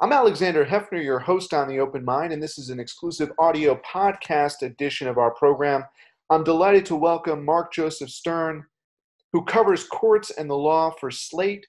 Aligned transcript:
I'm 0.00 0.12
Alexander 0.12 0.66
Heffner, 0.66 1.02
your 1.02 1.20
host 1.20 1.54
on 1.54 1.68
The 1.68 1.78
Open 1.78 2.04
Mind, 2.04 2.32
and 2.32 2.42
this 2.42 2.58
is 2.58 2.68
an 2.68 2.80
exclusive 2.80 3.30
audio 3.38 3.80
podcast 3.86 4.62
edition 4.62 5.06
of 5.06 5.18
our 5.18 5.32
program. 5.34 5.84
I'm 6.30 6.42
delighted 6.42 6.84
to 6.86 6.96
welcome 6.96 7.44
Mark 7.44 7.72
Joseph 7.72 8.10
Stern, 8.10 8.66
who 9.32 9.44
covers 9.44 9.84
courts 9.84 10.32
and 10.32 10.50
the 10.50 10.56
law 10.56 10.90
for 10.98 11.12
Slate. 11.12 11.68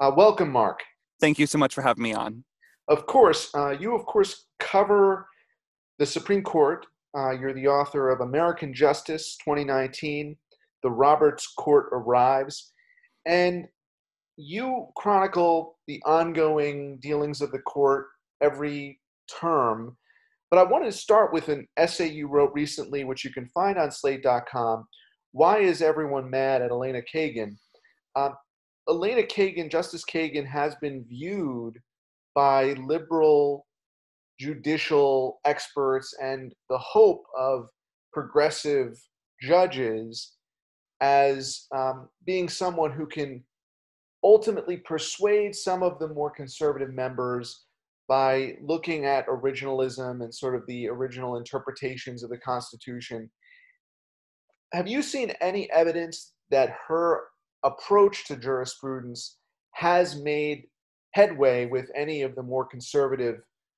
Uh, 0.00 0.10
welcome, 0.16 0.50
Mark. 0.50 0.80
Thank 1.20 1.38
you 1.38 1.46
so 1.46 1.56
much 1.56 1.72
for 1.72 1.82
having 1.82 2.02
me 2.02 2.12
on. 2.12 2.42
Of 2.88 3.06
course, 3.06 3.54
uh, 3.54 3.70
you, 3.70 3.94
of 3.94 4.04
course, 4.04 4.46
cover 4.58 5.28
the 6.00 6.06
Supreme 6.06 6.42
Court. 6.42 6.84
Uh, 7.16 7.30
you're 7.30 7.54
the 7.54 7.68
author 7.68 8.10
of 8.10 8.20
American 8.20 8.74
Justice 8.74 9.36
2019, 9.44 10.36
The 10.82 10.90
Roberts 10.90 11.46
Court 11.56 11.86
Arrives. 11.92 12.72
And 13.26 13.68
you 14.36 14.86
chronicle 14.96 15.76
the 15.86 16.02
ongoing 16.04 16.98
dealings 17.00 17.40
of 17.40 17.52
the 17.52 17.60
court 17.60 18.06
every 18.40 19.00
term. 19.40 19.96
But 20.50 20.58
I 20.58 20.64
wanted 20.64 20.86
to 20.86 20.92
start 20.92 21.32
with 21.32 21.48
an 21.48 21.66
essay 21.76 22.08
you 22.08 22.28
wrote 22.28 22.52
recently, 22.54 23.04
which 23.04 23.24
you 23.24 23.32
can 23.32 23.48
find 23.48 23.78
on 23.78 23.90
slate.com. 23.90 24.86
Why 25.32 25.58
is 25.58 25.82
everyone 25.82 26.30
mad 26.30 26.62
at 26.62 26.70
Elena 26.70 27.00
Kagan? 27.12 27.56
Uh, 28.14 28.30
Elena 28.88 29.22
Kagan, 29.22 29.70
Justice 29.70 30.04
Kagan, 30.04 30.46
has 30.46 30.74
been 30.76 31.04
viewed 31.08 31.74
by 32.34 32.74
liberal 32.74 33.66
judicial 34.38 35.40
experts 35.44 36.14
and 36.22 36.52
the 36.68 36.78
hope 36.78 37.24
of 37.38 37.68
progressive 38.12 38.96
judges 39.40 40.32
as 41.00 41.66
um, 41.74 42.08
being 42.26 42.48
someone 42.48 42.92
who 42.92 43.06
can 43.06 43.42
ultimately 44.24 44.78
persuade 44.78 45.54
some 45.54 45.82
of 45.82 45.98
the 45.98 46.08
more 46.08 46.30
conservative 46.30 46.92
members 46.92 47.66
by 48.08 48.56
looking 48.62 49.04
at 49.04 49.26
originalism 49.28 50.22
and 50.22 50.34
sort 50.34 50.54
of 50.54 50.66
the 50.66 50.88
original 50.88 51.36
interpretations 51.36 52.22
of 52.22 52.30
the 52.30 52.38
Constitution. 52.38 53.30
Have 54.72 54.88
you 54.88 55.02
seen 55.02 55.32
any 55.40 55.70
evidence 55.70 56.32
that 56.50 56.74
her 56.88 57.24
approach 57.64 58.26
to 58.26 58.36
jurisprudence 58.36 59.38
has 59.72 60.20
made 60.20 60.64
headway 61.12 61.66
with 61.66 61.90
any 61.94 62.22
of 62.22 62.34
the 62.34 62.42
more 62.42 62.66
conservative 62.66 63.36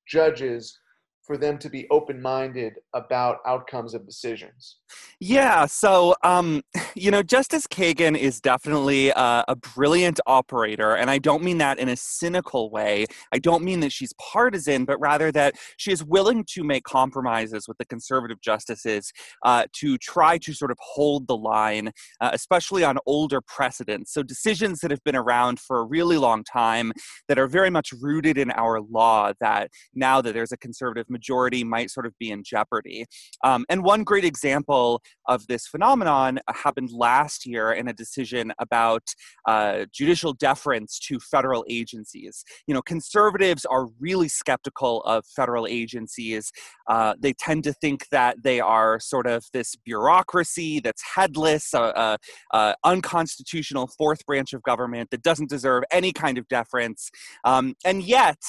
judges 0.08 0.78
for 1.26 1.36
them 1.36 1.58
to 1.58 1.68
be 1.68 1.86
open 1.90 2.22
minded 2.22 2.74
about 2.94 3.38
outcomes 3.46 3.94
of 3.94 4.06
decisions. 4.06 4.76
Yeah, 5.18 5.66
so 5.66 6.14
um, 6.22 6.62
you 6.94 7.10
know, 7.10 7.22
Justice 7.22 7.66
Kagan 7.66 8.16
is 8.16 8.40
definitely 8.40 9.10
a, 9.10 9.44
a, 9.48 9.56
brilliant 9.56 10.20
operator, 10.26 10.94
and 10.94 11.10
I 11.10 11.18
don't 11.18 11.42
mean 11.42 11.58
that 11.58 11.78
in 11.78 11.88
a 11.88 11.96
cynical 11.96 12.70
way. 12.70 13.06
I 13.32 13.38
don't 13.38 13.64
mean 13.64 13.80
that 13.80 13.92
she's 13.92 14.12
partisan, 14.14 14.84
but 14.84 15.00
rather 15.00 15.32
that 15.32 15.54
she 15.76 15.90
is 15.90 16.04
willing 16.04 16.44
to 16.52 16.62
make 16.62 16.84
compromises 16.84 17.66
with 17.66 17.78
the 17.78 17.84
conservative 17.84 18.40
justices 18.40 19.12
uh, 19.44 19.64
to 19.74 19.98
try 19.98 20.38
to 20.38 20.52
sort 20.52 20.70
of 20.70 20.78
hold 20.80 21.26
the 21.26 21.36
line, 21.36 21.90
uh, 22.20 22.30
especially 22.32 22.84
on 22.84 22.98
older 23.06 23.40
precedents. 23.40 24.12
So 24.12 24.22
decisions 24.22 24.80
that 24.80 24.90
have 24.90 25.02
been 25.04 25.16
around 25.16 25.58
for 25.58 25.80
a 25.80 25.84
really 25.84 26.18
long 26.18 26.44
time 26.44 26.92
that 27.28 27.38
are 27.38 27.48
very 27.48 27.70
much 27.70 27.92
rooted 28.00 28.38
in 28.38 28.50
our 28.52 28.80
law. 28.80 29.32
That 29.40 29.70
now 29.94 30.20
that 30.20 30.32
there's 30.32 30.52
a 30.52 30.56
conservative 30.56 31.10
majority 31.16 31.62
might 31.76 31.90
sort 31.96 32.06
of 32.08 32.12
be 32.22 32.28
in 32.34 32.40
jeopardy. 32.54 33.00
Um, 33.48 33.60
and 33.70 33.80
one 33.94 34.02
great 34.10 34.26
example 34.32 34.88
of 35.34 35.38
this 35.50 35.64
phenomenon 35.72 36.30
happened 36.64 36.90
last 37.08 37.46
year 37.52 37.66
in 37.80 37.86
a 37.88 37.96
decision 38.04 38.44
about 38.66 39.04
uh, 39.52 39.76
judicial 39.98 40.32
deference 40.48 40.92
to 41.06 41.14
federal 41.34 41.62
agencies. 41.78 42.34
You 42.66 42.74
know, 42.74 42.82
conservatives 42.94 43.64
are 43.74 43.86
really 44.06 44.28
skeptical 44.28 44.94
of 45.14 45.24
federal 45.40 45.66
agencies. 45.80 46.44
Uh, 46.94 47.12
they 47.24 47.34
tend 47.46 47.64
to 47.64 47.72
think 47.72 47.98
that 48.10 48.32
they 48.48 48.60
are 48.60 48.92
sort 49.00 49.26
of 49.34 49.44
this 49.52 49.70
bureaucracy 49.90 50.80
that's 50.80 51.02
headless, 51.16 51.74
a, 51.74 51.84
a, 52.06 52.18
a 52.52 52.74
unconstitutional 52.92 53.86
fourth 53.98 54.22
branch 54.26 54.52
of 54.52 54.62
government 54.62 55.10
that 55.10 55.22
doesn't 55.22 55.50
deserve 55.56 55.82
any 55.90 56.12
kind 56.12 56.38
of 56.38 56.44
deference. 56.48 57.10
Um, 57.44 57.74
and 57.84 58.02
yet, 58.02 58.40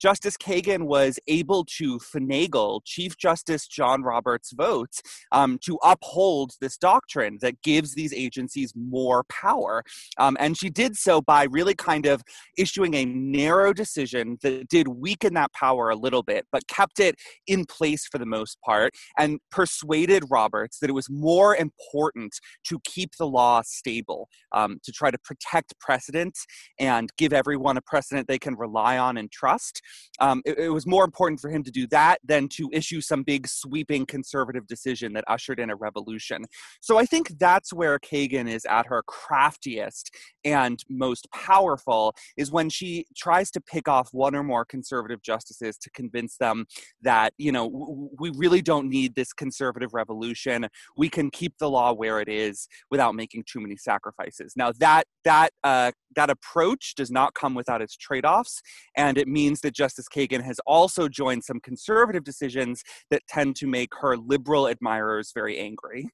Justice 0.00 0.36
Kagan 0.36 0.86
was 0.86 1.18
able 1.26 1.64
to 1.78 1.98
finagle 1.98 2.80
Chief 2.84 3.16
Justice 3.16 3.66
John 3.66 4.02
Roberts' 4.02 4.52
votes 4.52 5.02
um, 5.32 5.58
to 5.64 5.78
uphold 5.82 6.52
this 6.60 6.76
doctrine 6.76 7.38
that 7.40 7.62
gives 7.62 7.94
these 7.94 8.12
agencies 8.12 8.72
more 8.76 9.24
power. 9.24 9.82
Um, 10.18 10.36
and 10.38 10.56
she 10.56 10.70
did 10.70 10.96
so 10.96 11.20
by 11.20 11.44
really 11.44 11.74
kind 11.74 12.06
of 12.06 12.22
issuing 12.58 12.94
a 12.94 13.04
narrow 13.04 13.72
decision 13.72 14.38
that 14.42 14.68
did 14.68 14.88
weaken 14.88 15.34
that 15.34 15.52
power 15.52 15.90
a 15.90 15.96
little 15.96 16.22
bit, 16.22 16.46
but 16.52 16.68
kept 16.68 17.00
it 17.00 17.16
in 17.46 17.64
place 17.64 18.06
for 18.06 18.18
the 18.18 18.26
most 18.26 18.58
part 18.64 18.92
and 19.18 19.38
persuaded 19.50 20.24
Roberts 20.30 20.78
that 20.80 20.90
it 20.90 20.94
was 20.94 21.08
more 21.10 21.56
important 21.56 22.34
to 22.64 22.78
keep 22.84 23.16
the 23.18 23.26
law 23.26 23.62
stable, 23.64 24.28
um, 24.52 24.78
to 24.84 24.92
try 24.92 25.10
to 25.10 25.18
protect 25.18 25.78
precedent 25.80 26.36
and 26.78 27.10
give 27.16 27.32
everyone 27.32 27.76
a 27.76 27.82
precedent 27.82 28.28
they 28.28 28.38
can 28.38 28.54
rely 28.56 28.98
on 28.98 29.16
and 29.16 29.30
trust 29.30 29.80
um, 30.20 30.42
it, 30.44 30.58
it, 30.58 30.68
was 30.70 30.86
more 30.86 31.04
important 31.04 31.40
for 31.40 31.50
him 31.50 31.62
to 31.62 31.70
do 31.70 31.86
that 31.88 32.18
than 32.24 32.48
to 32.48 32.70
issue 32.72 33.00
some 33.00 33.22
big 33.22 33.46
sweeping 33.46 34.06
conservative 34.06 34.66
decision 34.66 35.12
that 35.12 35.24
ushered 35.28 35.60
in 35.60 35.70
a 35.70 35.76
revolution. 35.76 36.44
So 36.80 36.98
I 36.98 37.04
think 37.04 37.38
that's 37.38 37.72
where 37.72 37.98
Kagan 37.98 38.48
is 38.48 38.64
at 38.64 38.86
her 38.86 39.02
craftiest 39.06 40.14
and 40.44 40.82
most 40.88 41.28
powerful 41.32 42.14
is 42.36 42.50
when 42.50 42.70
she 42.70 43.04
tries 43.16 43.50
to 43.50 43.60
pick 43.60 43.88
off 43.88 44.08
one 44.12 44.34
or 44.34 44.42
more 44.42 44.64
conservative 44.64 45.22
justices 45.22 45.76
to 45.78 45.90
convince 45.90 46.36
them 46.36 46.66
that 47.02 47.32
you 47.38 47.52
know 47.52 47.68
w- 47.68 48.08
we 48.18 48.30
really 48.36 48.62
don't 48.62 48.88
need 48.88 49.14
this 49.14 49.32
conservative 49.32 49.92
revolution. 49.92 50.68
We 50.96 51.08
can 51.08 51.30
keep 51.30 51.58
the 51.58 51.68
law 51.68 51.92
where 51.92 52.20
it 52.20 52.28
is 52.28 52.68
without 52.90 53.14
making 53.14 53.44
too 53.46 53.60
many 53.60 53.76
sacrifices. 53.76 54.54
Now 54.56 54.72
that 54.78 55.04
that 55.24 55.50
uh, 55.64 55.92
that 56.14 56.30
approach 56.30 56.94
does 56.96 57.10
not 57.10 57.34
come 57.34 57.54
without 57.54 57.82
its 57.82 57.96
trade-offs, 57.96 58.62
and 58.96 59.18
it 59.18 59.28
means 59.28 59.60
that 59.60 59.74
Justice 59.76 60.08
Kagan 60.08 60.42
has 60.42 60.58
also 60.66 61.08
joined 61.08 61.44
some 61.44 61.60
conservative 61.60 62.24
decisions 62.24 62.82
that 63.10 63.26
tend 63.28 63.56
to 63.56 63.66
make 63.66 63.94
her 64.00 64.16
liberal 64.16 64.66
admirers 64.66 65.32
very 65.32 65.58
angry. 65.58 66.08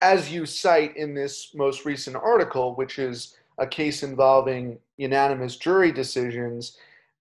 As 0.00 0.32
you 0.32 0.46
cite 0.46 0.96
in 0.96 1.14
this 1.14 1.54
most 1.54 1.84
recent 1.84 2.16
article, 2.16 2.74
which 2.74 2.98
is 2.98 3.36
a 3.58 3.66
case 3.66 4.02
involving 4.02 4.78
unanimous 4.96 5.56
jury 5.56 5.92
decisions, 5.92 6.78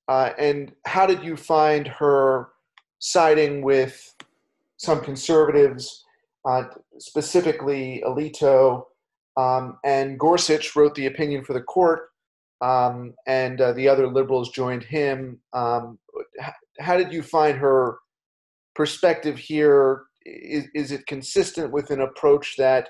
uh, 0.08 0.32
and 0.40 0.72
how 0.86 1.06
did 1.06 1.22
you 1.24 1.36
find 1.36 1.88
her 1.88 2.50
siding 3.00 3.62
with 3.62 4.16
some 4.78 5.02
conservatives, 5.02 6.06
uh, 6.46 6.64
specifically 6.98 8.04
Alito? 8.06 8.86
Um, 9.38 9.78
and 9.86 10.20
Gorsuch 10.20 10.76
wrote 10.76 10.96
the 10.96 11.06
opinion 11.06 11.44
for 11.44 11.54
the 11.54 11.62
court, 11.62 12.11
um, 12.62 13.14
and 13.26 13.60
uh, 13.60 13.74
the 13.74 13.88
other 13.88 14.08
liberals 14.08 14.52
joined 14.52 14.84
him. 14.84 15.40
Um, 15.54 15.98
how 16.80 16.98
did 16.98 17.12
you 17.12 17.24
find 17.24 17.58
her 17.58 17.98
perspective 18.76 19.38
here? 19.38 20.04
Is, 20.26 20.66
is 20.76 20.92
it 20.92 21.08
consistent 21.08 21.72
with 21.72 21.90
an 21.90 22.02
approach 22.02 22.56
that 22.58 22.90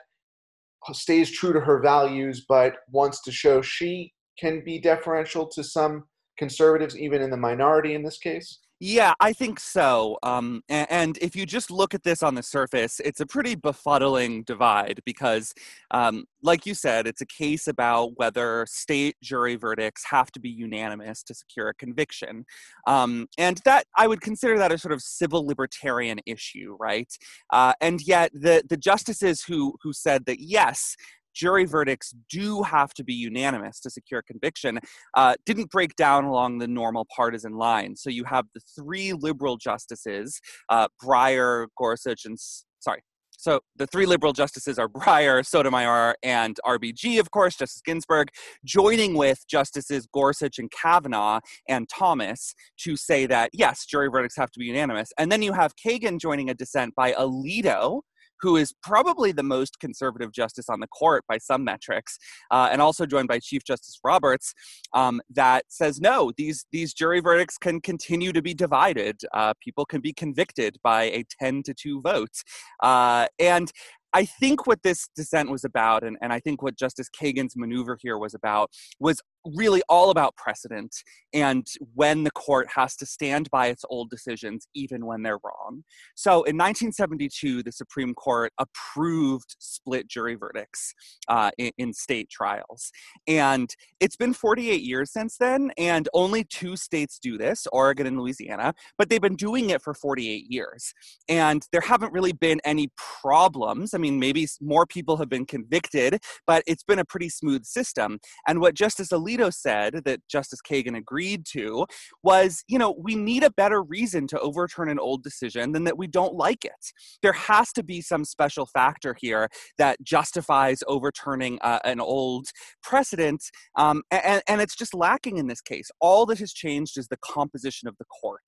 stays 0.91 1.31
true 1.31 1.53
to 1.53 1.61
her 1.61 1.79
values, 1.79 2.45
but 2.47 2.75
wants 2.91 3.21
to 3.23 3.31
show 3.31 3.61
she 3.61 4.13
can 4.37 4.63
be 4.63 4.79
deferential 4.79 5.47
to 5.47 5.63
some 5.63 6.05
conservatives, 6.37 6.97
even 6.97 7.21
in 7.21 7.29
the 7.29 7.37
minority 7.37 7.93
in 7.93 8.03
this 8.03 8.17
case? 8.17 8.59
Yeah, 8.83 9.13
I 9.19 9.31
think 9.31 9.59
so. 9.59 10.17
Um, 10.23 10.63
and, 10.67 10.87
and, 10.89 11.17
if 11.21 11.35
you 11.35 11.45
just 11.45 11.69
look 11.69 11.93
at 11.93 12.01
this 12.01 12.23
on 12.23 12.33
the 12.33 12.41
surface, 12.41 12.99
it's 13.05 13.19
a 13.19 13.27
pretty 13.27 13.55
befuddling 13.55 14.43
divide 14.43 15.01
because, 15.05 15.53
um, 15.91 16.25
like 16.41 16.65
you 16.65 16.73
said, 16.73 17.05
it's 17.05 17.21
a 17.21 17.27
case 17.27 17.67
about 17.67 18.17
whether 18.17 18.65
state 18.67 19.17
jury 19.21 19.55
verdicts 19.55 20.03
have 20.05 20.31
to 20.31 20.39
be 20.39 20.49
unanimous 20.49 21.21
to 21.25 21.35
secure 21.35 21.69
a 21.69 21.75
conviction. 21.75 22.43
Um, 22.87 23.27
and 23.37 23.61
that 23.65 23.85
I 23.95 24.07
would 24.07 24.21
consider 24.21 24.57
that 24.57 24.71
a 24.71 24.79
sort 24.79 24.93
of 24.93 25.03
civil 25.03 25.45
libertarian 25.45 26.19
issue, 26.25 26.75
right? 26.79 27.15
Uh, 27.53 27.73
and 27.81 28.01
yet, 28.01 28.31
the 28.33 28.63
the 28.67 28.77
justices 28.77 29.43
who 29.43 29.75
who 29.83 29.93
said 29.93 30.25
that 30.25 30.39
yes, 30.39 30.95
jury 31.33 31.65
verdicts 31.65 32.13
do 32.29 32.63
have 32.63 32.93
to 32.93 33.03
be 33.03 33.13
unanimous 33.13 33.79
to 33.81 33.89
secure 33.89 34.21
conviction 34.21 34.79
uh, 35.15 35.35
didn't 35.45 35.71
break 35.71 35.95
down 35.95 36.25
along 36.25 36.59
the 36.59 36.67
normal 36.67 37.05
partisan 37.15 37.53
line. 37.53 37.95
So 37.95 38.09
you 38.09 38.23
have 38.25 38.45
the 38.53 38.61
three 38.75 39.13
liberal 39.13 39.57
justices, 39.57 40.39
uh, 40.69 40.87
Breyer, 41.03 41.67
Gorsuch, 41.77 42.25
and 42.25 42.37
sorry. 42.79 43.01
So 43.41 43.61
the 43.75 43.87
three 43.87 44.05
liberal 44.05 44.33
justices 44.33 44.77
are 44.77 44.87
Breyer, 44.87 45.43
Sotomayor, 45.43 46.15
and 46.21 46.59
RBG, 46.63 47.19
of 47.19 47.31
course, 47.31 47.55
Justice 47.55 47.81
Ginsburg, 47.83 48.27
joining 48.63 49.15
with 49.17 49.47
Justices 49.49 50.07
Gorsuch 50.13 50.59
and 50.59 50.69
Kavanaugh 50.69 51.39
and 51.67 51.89
Thomas 51.89 52.53
to 52.81 52.95
say 52.95 53.25
that, 53.25 53.49
yes, 53.51 53.87
jury 53.87 54.09
verdicts 54.11 54.37
have 54.37 54.51
to 54.51 54.59
be 54.59 54.65
unanimous. 54.65 55.11
And 55.17 55.31
then 55.31 55.41
you 55.41 55.53
have 55.53 55.73
Kagan 55.75 56.19
joining 56.19 56.51
a 56.51 56.53
dissent 56.53 56.93
by 56.93 57.13
Alito, 57.13 58.01
who 58.41 58.55
is 58.57 58.73
probably 58.83 59.31
the 59.31 59.43
most 59.43 59.79
conservative 59.79 60.31
justice 60.31 60.69
on 60.69 60.79
the 60.79 60.87
court 60.87 61.23
by 61.27 61.37
some 61.37 61.63
metrics, 61.63 62.17
uh, 62.49 62.69
and 62.71 62.81
also 62.81 63.05
joined 63.05 63.27
by 63.27 63.39
Chief 63.39 63.63
Justice 63.63 63.99
Roberts, 64.03 64.53
um, 64.93 65.21
that 65.29 65.65
says 65.69 65.99
no, 65.99 66.31
these 66.37 66.65
these 66.71 66.93
jury 66.93 67.19
verdicts 67.19 67.57
can 67.57 67.81
continue 67.81 68.31
to 68.31 68.41
be 68.41 68.53
divided. 68.53 69.21
Uh, 69.33 69.53
people 69.63 69.85
can 69.85 70.01
be 70.01 70.13
convicted 70.13 70.77
by 70.83 71.03
a 71.03 71.23
ten 71.39 71.63
to 71.63 71.73
two 71.73 72.01
vote, 72.01 72.43
uh, 72.81 73.27
and 73.39 73.71
I 74.13 74.25
think 74.25 74.67
what 74.67 74.83
this 74.83 75.07
dissent 75.15 75.49
was 75.49 75.63
about, 75.63 76.03
and, 76.03 76.17
and 76.21 76.33
I 76.33 76.39
think 76.39 76.61
what 76.61 76.77
Justice 76.77 77.09
Kagan's 77.09 77.55
maneuver 77.55 77.97
here 78.01 78.17
was 78.17 78.33
about, 78.33 78.71
was 78.99 79.21
really 79.45 79.81
all 79.89 80.09
about 80.09 80.35
precedent 80.35 80.95
and 81.33 81.65
when 81.95 82.23
the 82.23 82.31
court 82.31 82.67
has 82.75 82.95
to 82.97 83.05
stand 83.05 83.49
by 83.49 83.67
its 83.67 83.83
old 83.89 84.09
decisions 84.09 84.67
even 84.75 85.05
when 85.05 85.23
they're 85.23 85.39
wrong. 85.43 85.83
So 86.15 86.31
in 86.43 86.57
1972, 86.57 87.63
the 87.63 87.71
Supreme 87.71 88.13
Court 88.13 88.51
approved 88.57 89.55
split 89.59 90.07
jury 90.07 90.35
verdicts 90.35 90.93
uh, 91.27 91.51
in, 91.57 91.71
in, 91.77 91.93
state 91.93 92.29
trials. 92.29 92.91
And 93.27 93.73
it's 93.99 94.15
been 94.15 94.33
48 94.33 94.81
years 94.81 95.11
since 95.11 95.37
then, 95.37 95.71
and 95.77 96.07
only 96.13 96.43
two 96.43 96.75
states 96.75 97.19
do 97.19 97.37
this 97.37 97.67
Oregon 97.71 98.07
and 98.07 98.19
Louisiana, 98.19 98.73
but 98.97 99.09
they've 99.09 99.21
been 99.21 99.35
doing 99.35 99.69
it 99.69 99.81
for 99.81 99.93
48 99.93 100.45
years. 100.49 100.93
And 101.29 101.65
there 101.71 101.81
haven't 101.81 102.13
really 102.13 102.33
been 102.33 102.59
any 102.65 102.89
problems. 103.21 103.93
I 103.93 103.97
mean, 103.97 104.19
maybe 104.19 104.47
more 104.61 104.85
people 104.85 105.17
have 105.17 105.29
been 105.29 105.45
convicted, 105.45 106.19
but 106.47 106.63
it's 106.67 106.83
been 106.83 106.99
a 106.99 107.05
pretty 107.05 107.29
smooth 107.29 107.65
system. 107.65 108.19
And 108.47 108.59
what 108.59 108.73
Justice 108.73 109.09
Alito 109.09 109.30
Alito 109.31 109.53
said 109.53 110.01
that 110.05 110.27
Justice 110.27 110.59
Kagan 110.61 110.97
agreed 110.97 111.45
to 111.47 111.85
was, 112.23 112.63
you 112.67 112.77
know, 112.77 112.95
we 112.97 113.15
need 113.15 113.43
a 113.43 113.51
better 113.51 113.81
reason 113.81 114.27
to 114.27 114.39
overturn 114.39 114.89
an 114.89 114.99
old 114.99 115.23
decision 115.23 115.71
than 115.71 115.83
that 115.85 115.97
we 115.97 116.07
don't 116.07 116.35
like 116.35 116.65
it. 116.65 116.91
There 117.21 117.33
has 117.33 117.71
to 117.73 117.83
be 117.83 118.01
some 118.01 118.25
special 118.25 118.65
factor 118.65 119.15
here 119.19 119.49
that 119.77 120.01
justifies 120.03 120.83
overturning 120.87 121.59
uh, 121.61 121.79
an 121.83 121.99
old 121.99 122.47
precedent, 122.83 123.43
um, 123.77 124.03
and, 124.11 124.41
and 124.47 124.61
it's 124.61 124.75
just 124.75 124.93
lacking 124.93 125.37
in 125.37 125.47
this 125.47 125.61
case. 125.61 125.89
All 125.99 126.25
that 126.27 126.39
has 126.39 126.53
changed 126.53 126.97
is 126.97 127.07
the 127.07 127.17
composition 127.23 127.87
of 127.87 127.95
the 127.97 128.05
court, 128.05 128.41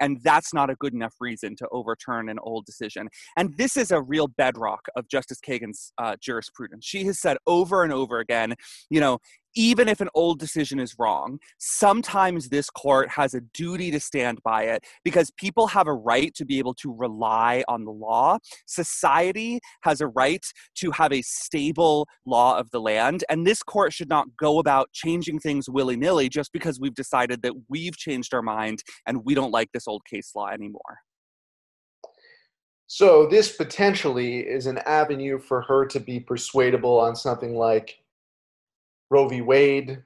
and 0.00 0.18
that's 0.22 0.52
not 0.54 0.70
a 0.70 0.74
good 0.76 0.94
enough 0.94 1.14
reason 1.20 1.56
to 1.56 1.68
overturn 1.70 2.28
an 2.28 2.38
old 2.42 2.66
decision. 2.66 3.08
And 3.36 3.56
this 3.56 3.76
is 3.76 3.90
a 3.90 4.00
real 4.00 4.28
bedrock 4.28 4.86
of 4.96 5.08
Justice 5.08 5.38
Kagan's 5.46 5.92
uh, 5.98 6.16
jurisprudence. 6.20 6.84
She 6.84 7.04
has 7.04 7.18
said 7.18 7.36
over 7.46 7.84
and 7.84 7.92
over 7.92 8.18
again, 8.18 8.54
you 8.88 9.00
know, 9.00 9.18
even 9.54 9.88
if 9.88 10.00
an 10.00 10.08
old 10.14 10.38
decision 10.38 10.78
is 10.78 10.96
wrong, 10.98 11.38
sometimes 11.58 12.48
this 12.48 12.70
court 12.70 13.08
has 13.10 13.34
a 13.34 13.40
duty 13.52 13.90
to 13.90 14.00
stand 14.00 14.42
by 14.42 14.64
it 14.64 14.84
because 15.04 15.30
people 15.36 15.66
have 15.66 15.86
a 15.86 15.94
right 15.94 16.34
to 16.34 16.44
be 16.44 16.58
able 16.58 16.74
to 16.74 16.94
rely 16.94 17.64
on 17.68 17.84
the 17.84 17.90
law. 17.90 18.38
Society 18.66 19.60
has 19.82 20.00
a 20.00 20.08
right 20.08 20.44
to 20.76 20.90
have 20.92 21.12
a 21.12 21.22
stable 21.22 22.06
law 22.26 22.58
of 22.58 22.70
the 22.70 22.80
land. 22.80 23.24
And 23.28 23.46
this 23.46 23.62
court 23.62 23.92
should 23.92 24.08
not 24.08 24.26
go 24.38 24.58
about 24.58 24.90
changing 24.92 25.40
things 25.40 25.68
willy 25.68 25.96
nilly 25.96 26.28
just 26.28 26.52
because 26.52 26.78
we've 26.80 26.94
decided 26.94 27.42
that 27.42 27.54
we've 27.68 27.96
changed 27.96 28.34
our 28.34 28.42
mind 28.42 28.82
and 29.06 29.24
we 29.24 29.34
don't 29.34 29.52
like 29.52 29.70
this 29.72 29.88
old 29.88 30.04
case 30.04 30.32
law 30.34 30.48
anymore. 30.48 30.98
So, 32.92 33.28
this 33.28 33.56
potentially 33.56 34.40
is 34.40 34.66
an 34.66 34.78
avenue 34.78 35.38
for 35.38 35.62
her 35.62 35.86
to 35.86 36.00
be 36.00 36.18
persuadable 36.18 36.98
on 36.98 37.14
something 37.14 37.54
like 37.54 38.00
Roe 39.10 39.28
v. 39.28 39.40
Wade. 39.40 40.02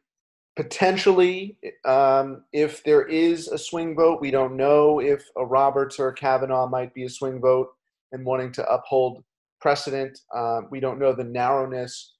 Potentially, 0.56 1.56
um, 1.85 2.45
if 2.53 2.85
there 2.85 3.06
is 3.06 3.49
a 3.49 3.59
swing 3.59 3.97
vote, 3.97 4.21
we 4.21 4.31
don't 4.31 4.56
know 4.56 5.01
if 5.01 5.25
a 5.37 5.45
Roberts 5.45 5.99
or 5.99 6.09
a 6.09 6.15
Kavanaugh 6.15 6.69
might 6.69 6.95
be 6.95 7.05
a 7.05 7.11
swing 7.11 7.41
vote 7.41 7.69
and 8.12 8.25
wanting 8.25 8.53
to 8.53 8.73
uphold 8.73 9.25
precedent. 9.61 10.21
Um, 10.35 10.69
we 10.71 10.79
don't 10.79 11.01
know 11.01 11.12
the 11.12 11.25
narrowness 11.25 12.15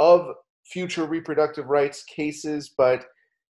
of 0.00 0.34
future 0.64 1.04
reproductive 1.04 1.66
rights 1.66 2.02
cases, 2.02 2.74
but 2.76 3.06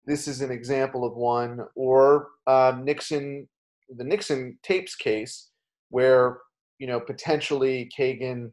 this 0.05 0.27
is 0.27 0.41
an 0.41 0.51
example 0.51 1.05
of 1.05 1.15
one. 1.15 1.61
Or 1.75 2.29
uh, 2.47 2.77
Nixon, 2.83 3.47
the 3.95 4.03
Nixon 4.03 4.59
tapes 4.61 4.95
case, 4.95 5.49
where 5.89 6.39
you 6.79 6.87
know 6.87 6.99
potentially 6.99 7.89
Kagan 7.97 8.51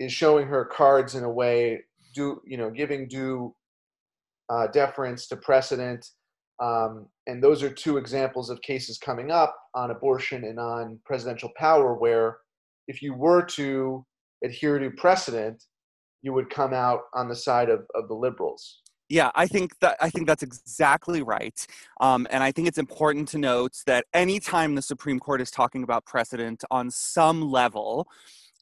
is 0.00 0.12
showing 0.12 0.48
her 0.48 0.64
cards 0.64 1.14
in 1.14 1.22
a 1.22 1.30
way 1.30 1.84
due, 2.14 2.40
you 2.44 2.56
know, 2.56 2.70
giving 2.70 3.08
due 3.08 3.54
uh, 4.48 4.66
deference 4.68 5.26
to 5.28 5.36
precedent. 5.36 6.06
Um, 6.60 7.06
and 7.26 7.42
those 7.42 7.62
are 7.62 7.70
two 7.70 7.96
examples 7.96 8.50
of 8.50 8.60
cases 8.60 8.98
coming 8.98 9.30
up 9.30 9.56
on 9.74 9.90
abortion 9.90 10.44
and 10.44 10.58
on 10.58 10.98
presidential 11.06 11.50
power 11.56 11.94
where 11.94 12.38
if 12.86 13.00
you 13.00 13.14
were 13.14 13.42
to 13.42 14.04
adhere 14.44 14.78
to 14.78 14.90
precedent, 14.90 15.62
you 16.22 16.32
would 16.32 16.50
come 16.50 16.74
out 16.74 17.00
on 17.14 17.28
the 17.28 17.36
side 17.36 17.70
of, 17.70 17.80
of 17.94 18.08
the 18.08 18.14
liberals. 18.14 18.80
Yeah, 19.08 19.30
I 19.34 19.48
think 19.48 19.72
that 19.80 19.96
I 20.00 20.08
think 20.08 20.28
that's 20.28 20.44
exactly 20.44 21.20
right, 21.20 21.66
um, 22.00 22.28
and 22.30 22.44
I 22.44 22.52
think 22.52 22.68
it's 22.68 22.78
important 22.78 23.26
to 23.28 23.38
note 23.38 23.72
that 23.86 24.04
anytime 24.14 24.76
the 24.76 24.82
Supreme 24.82 25.18
Court 25.18 25.40
is 25.40 25.50
talking 25.50 25.82
about 25.82 26.04
precedent 26.04 26.62
on 26.70 26.92
some 26.92 27.42
level, 27.42 28.06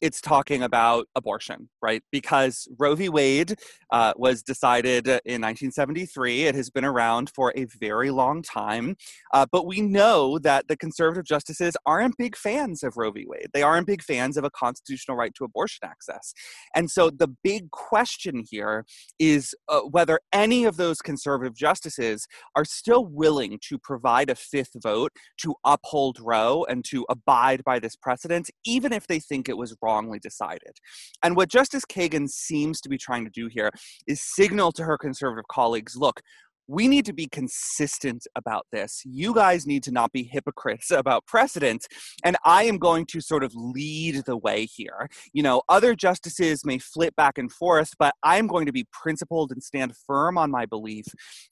it's 0.00 0.20
talking 0.20 0.62
about 0.62 1.06
abortion, 1.14 1.68
right? 1.82 2.02
Because 2.12 2.68
Roe 2.78 2.94
v. 2.94 3.08
Wade 3.08 3.56
uh, 3.90 4.12
was 4.16 4.42
decided 4.42 5.06
in 5.06 5.42
1973. 5.42 6.44
It 6.44 6.54
has 6.54 6.70
been 6.70 6.84
around 6.84 7.30
for 7.34 7.52
a 7.56 7.66
very 7.80 8.10
long 8.10 8.42
time. 8.42 8.96
Uh, 9.32 9.46
but 9.50 9.66
we 9.66 9.80
know 9.80 10.38
that 10.38 10.68
the 10.68 10.76
conservative 10.76 11.24
justices 11.24 11.76
aren't 11.84 12.16
big 12.16 12.36
fans 12.36 12.82
of 12.82 12.96
Roe 12.96 13.10
v. 13.10 13.24
Wade. 13.26 13.48
They 13.52 13.62
aren't 13.62 13.86
big 13.86 14.02
fans 14.02 14.36
of 14.36 14.44
a 14.44 14.50
constitutional 14.50 15.16
right 15.16 15.34
to 15.34 15.44
abortion 15.44 15.84
access. 15.84 16.32
And 16.74 16.90
so 16.90 17.10
the 17.10 17.28
big 17.42 17.70
question 17.70 18.44
here 18.48 18.84
is 19.18 19.54
uh, 19.68 19.80
whether 19.80 20.20
any 20.32 20.64
of 20.64 20.76
those 20.76 20.98
conservative 20.98 21.54
justices 21.54 22.26
are 22.54 22.64
still 22.64 23.04
willing 23.06 23.58
to 23.68 23.78
provide 23.78 24.30
a 24.30 24.34
fifth 24.34 24.76
vote 24.82 25.12
to 25.38 25.54
uphold 25.64 26.18
Roe 26.20 26.64
and 26.68 26.84
to 26.86 27.04
abide 27.08 27.64
by 27.64 27.78
this 27.78 27.96
precedent, 27.96 28.50
even 28.64 28.92
if 28.92 29.06
they 29.06 29.18
think 29.18 29.48
it 29.48 29.56
was 29.56 29.74
wrong 29.82 29.87
wrongly 29.88 30.18
decided. 30.18 30.74
And 31.22 31.34
what 31.34 31.48
Justice 31.48 31.84
Kagan 31.84 32.28
seems 32.28 32.80
to 32.82 32.88
be 32.88 32.98
trying 32.98 33.24
to 33.24 33.30
do 33.30 33.48
here 33.48 33.70
is 34.06 34.20
signal 34.20 34.70
to 34.72 34.84
her 34.84 34.98
conservative 34.98 35.46
colleagues 35.50 35.96
look, 35.96 36.20
we 36.68 36.86
need 36.86 37.06
to 37.06 37.14
be 37.14 37.26
consistent 37.26 38.26
about 38.36 38.66
this. 38.70 39.02
You 39.04 39.34
guys 39.34 39.66
need 39.66 39.82
to 39.84 39.90
not 39.90 40.12
be 40.12 40.22
hypocrites 40.22 40.90
about 40.90 41.26
precedent. 41.26 41.86
And 42.22 42.36
I 42.44 42.64
am 42.64 42.78
going 42.78 43.06
to 43.06 43.20
sort 43.20 43.42
of 43.42 43.52
lead 43.54 44.22
the 44.26 44.36
way 44.36 44.66
here. 44.66 45.08
You 45.32 45.42
know, 45.42 45.62
other 45.68 45.94
justices 45.94 46.64
may 46.64 46.78
flip 46.78 47.16
back 47.16 47.38
and 47.38 47.50
forth, 47.50 47.94
but 47.98 48.14
I'm 48.22 48.46
going 48.46 48.66
to 48.66 48.72
be 48.72 48.86
principled 48.92 49.50
and 49.50 49.62
stand 49.62 49.94
firm 50.06 50.36
on 50.36 50.50
my 50.50 50.66
belief 50.66 51.06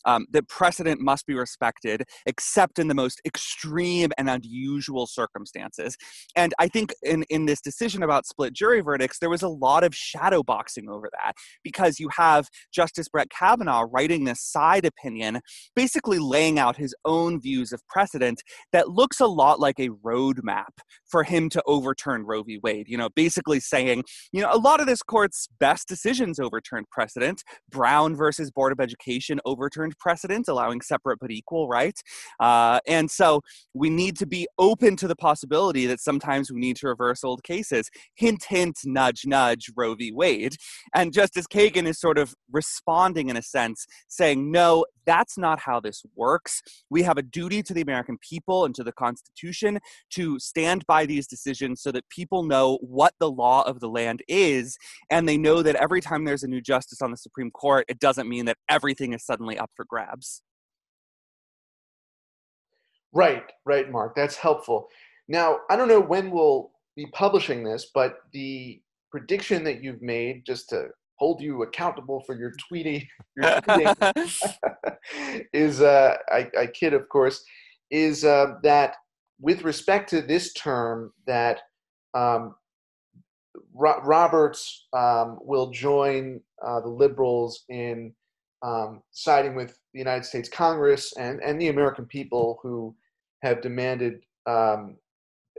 um, 0.04 0.26
that 0.32 0.48
precedent 0.48 1.00
must 1.00 1.26
be 1.26 1.34
respected, 1.34 2.02
except 2.26 2.78
in 2.78 2.88
the 2.88 2.94
most 2.94 3.22
extreme 3.24 4.10
and 4.18 4.28
unusual 4.28 5.06
circumstances. 5.06 5.96
And 6.36 6.52
I 6.58 6.68
think 6.68 6.92
in, 7.02 7.24
in 7.30 7.46
this 7.46 7.62
decision 7.62 8.02
about 8.02 8.26
split 8.26 8.52
jury 8.52 8.82
verdicts, 8.82 9.18
there 9.18 9.30
was 9.30 9.42
a 9.42 9.48
lot 9.48 9.82
of 9.82 9.94
shadow 9.94 10.42
boxing 10.42 10.90
over 10.90 11.08
that 11.22 11.34
because 11.64 11.98
you 11.98 12.10
have 12.16 12.48
Justice 12.70 13.08
Brett 13.08 13.30
Kavanaugh 13.30 13.86
writing 13.90 14.24
this 14.24 14.42
side 14.42 14.84
opinion 14.84 15.05
opinion, 15.06 15.40
basically 15.74 16.18
laying 16.18 16.58
out 16.58 16.76
his 16.76 16.94
own 17.04 17.40
views 17.40 17.72
of 17.72 17.86
precedent 17.88 18.42
that 18.72 18.90
looks 18.90 19.20
a 19.20 19.26
lot 19.26 19.60
like 19.60 19.78
a 19.78 19.88
roadmap 20.04 20.80
for 21.08 21.22
him 21.22 21.48
to 21.50 21.62
overturn 21.66 22.24
Roe 22.24 22.42
v. 22.42 22.58
Wade. 22.62 22.88
You 22.88 22.98
know, 22.98 23.08
basically 23.14 23.60
saying, 23.60 24.04
you 24.32 24.40
know, 24.40 24.50
a 24.52 24.58
lot 24.58 24.80
of 24.80 24.86
this 24.86 25.02
court's 25.02 25.48
best 25.60 25.88
decisions 25.88 26.38
overturned 26.38 26.86
precedent. 26.90 27.42
Brown 27.70 28.16
versus 28.16 28.50
Board 28.50 28.72
of 28.72 28.80
Education 28.80 29.40
overturned 29.44 29.94
precedent, 29.98 30.48
allowing 30.48 30.80
separate 30.80 31.18
but 31.20 31.30
equal, 31.30 31.68
right? 31.68 31.98
Uh, 32.40 32.80
and 32.86 33.10
so 33.10 33.40
we 33.74 33.90
need 33.90 34.16
to 34.18 34.26
be 34.26 34.48
open 34.58 34.96
to 34.96 35.06
the 35.08 35.16
possibility 35.16 35.86
that 35.86 36.00
sometimes 36.00 36.50
we 36.50 36.60
need 36.60 36.76
to 36.76 36.88
reverse 36.88 37.22
old 37.22 37.42
cases. 37.44 37.88
Hint, 38.14 38.44
hint, 38.48 38.78
nudge, 38.84 39.22
nudge, 39.26 39.70
Roe 39.76 39.94
v. 39.94 40.12
Wade. 40.12 40.56
And 40.94 41.12
Justice 41.12 41.46
Kagan 41.46 41.86
is 41.86 42.00
sort 42.00 42.18
of 42.18 42.34
responding 42.50 43.28
in 43.28 43.36
a 43.36 43.42
sense, 43.42 43.86
saying, 44.08 44.50
no, 44.50 44.84
that's 45.06 45.38
not 45.38 45.60
how 45.60 45.80
this 45.80 46.02
works. 46.14 46.60
We 46.90 47.02
have 47.04 47.16
a 47.16 47.22
duty 47.22 47.62
to 47.62 47.72
the 47.72 47.80
American 47.80 48.18
people 48.18 48.64
and 48.64 48.74
to 48.74 48.84
the 48.84 48.92
Constitution 48.92 49.78
to 50.10 50.38
stand 50.38 50.84
by 50.86 51.06
these 51.06 51.26
decisions 51.26 51.82
so 51.82 51.92
that 51.92 52.08
people 52.10 52.42
know 52.42 52.78
what 52.82 53.14
the 53.18 53.30
law 53.30 53.62
of 53.62 53.80
the 53.80 53.88
land 53.88 54.22
is. 54.28 54.76
And 55.10 55.28
they 55.28 55.38
know 55.38 55.62
that 55.62 55.76
every 55.76 56.00
time 56.00 56.24
there's 56.24 56.42
a 56.42 56.48
new 56.48 56.60
justice 56.60 57.00
on 57.00 57.10
the 57.10 57.16
Supreme 57.16 57.50
Court, 57.50 57.86
it 57.88 57.98
doesn't 57.98 58.28
mean 58.28 58.44
that 58.46 58.58
everything 58.68 59.12
is 59.12 59.24
suddenly 59.24 59.58
up 59.58 59.70
for 59.74 59.84
grabs. 59.88 60.42
Right, 63.12 63.44
right, 63.64 63.90
Mark. 63.90 64.14
That's 64.14 64.36
helpful. 64.36 64.88
Now, 65.28 65.60
I 65.70 65.76
don't 65.76 65.88
know 65.88 66.00
when 66.00 66.30
we'll 66.30 66.70
be 66.96 67.06
publishing 67.12 67.64
this, 67.64 67.90
but 67.94 68.18
the 68.32 68.80
prediction 69.10 69.64
that 69.64 69.82
you've 69.82 70.02
made, 70.02 70.44
just 70.44 70.68
to 70.70 70.88
hold 71.16 71.40
you 71.40 71.62
accountable 71.62 72.22
for 72.26 72.34
your 72.34 72.52
tweeting, 72.70 73.06
your 73.36 73.44
tweeting 73.62 75.44
is 75.52 75.80
uh, 75.80 76.16
I, 76.30 76.50
I, 76.58 76.66
kid, 76.66 76.94
of 76.94 77.08
course, 77.08 77.44
is 77.90 78.24
uh, 78.24 78.54
that 78.62 78.96
with 79.40 79.62
respect 79.62 80.10
to 80.10 80.22
this 80.22 80.52
term, 80.54 81.12
that 81.26 81.60
um, 82.14 82.54
Ro- 83.74 84.00
Roberts 84.02 84.86
um, 84.92 85.38
will 85.42 85.70
join 85.70 86.40
uh, 86.64 86.80
the 86.80 86.88
liberals 86.88 87.64
in 87.68 88.14
um, 88.62 89.02
siding 89.12 89.54
with 89.54 89.78
the 89.92 89.98
United 89.98 90.24
States 90.24 90.48
Congress 90.48 91.12
and, 91.18 91.40
and 91.42 91.60
the 91.60 91.68
American 91.68 92.06
people 92.06 92.58
who 92.62 92.94
have 93.42 93.60
demanded 93.60 94.24
um, 94.46 94.96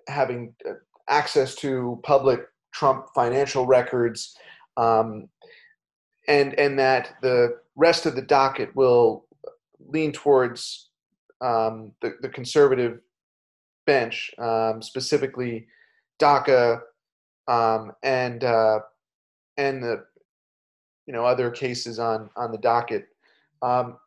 having 0.08 0.54
uh, 0.68 0.74
access 1.10 1.56
to 1.56 2.00
public 2.04 2.42
Trump 2.74 3.08
financial 3.16 3.66
records, 3.66 4.36
um, 4.78 5.28
and 6.28 6.54
and 6.60 6.78
that 6.80 7.16
the 7.22 7.60
rest 7.76 8.06
of 8.06 8.16
the 8.16 8.22
docket 8.22 8.76
will 8.76 9.26
lean 9.88 10.12
towards 10.12 10.90
um, 11.42 11.92
the, 12.02 12.16
the 12.22 12.30
conservative 12.30 13.00
bench, 13.86 14.32
um, 14.38 14.82
specifically 14.82 15.68
DACA 16.20 16.82
um, 17.48 17.94
and 18.04 18.44
uh, 18.44 18.80
and 19.58 19.84
the 19.84 20.06
you 21.06 21.14
know 21.14 21.26
other 21.26 21.50
cases 21.50 22.00
on 22.00 22.30
on 22.36 22.52
the 22.52 22.58
docket. 22.58 23.08
Um, 23.62 23.98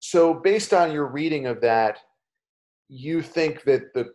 so, 0.00 0.34
based 0.34 0.72
on 0.72 0.92
your 0.92 1.06
reading 1.06 1.46
of 1.46 1.60
that, 1.62 1.98
you 2.88 3.22
think 3.22 3.64
that 3.64 3.92
the 3.94 4.12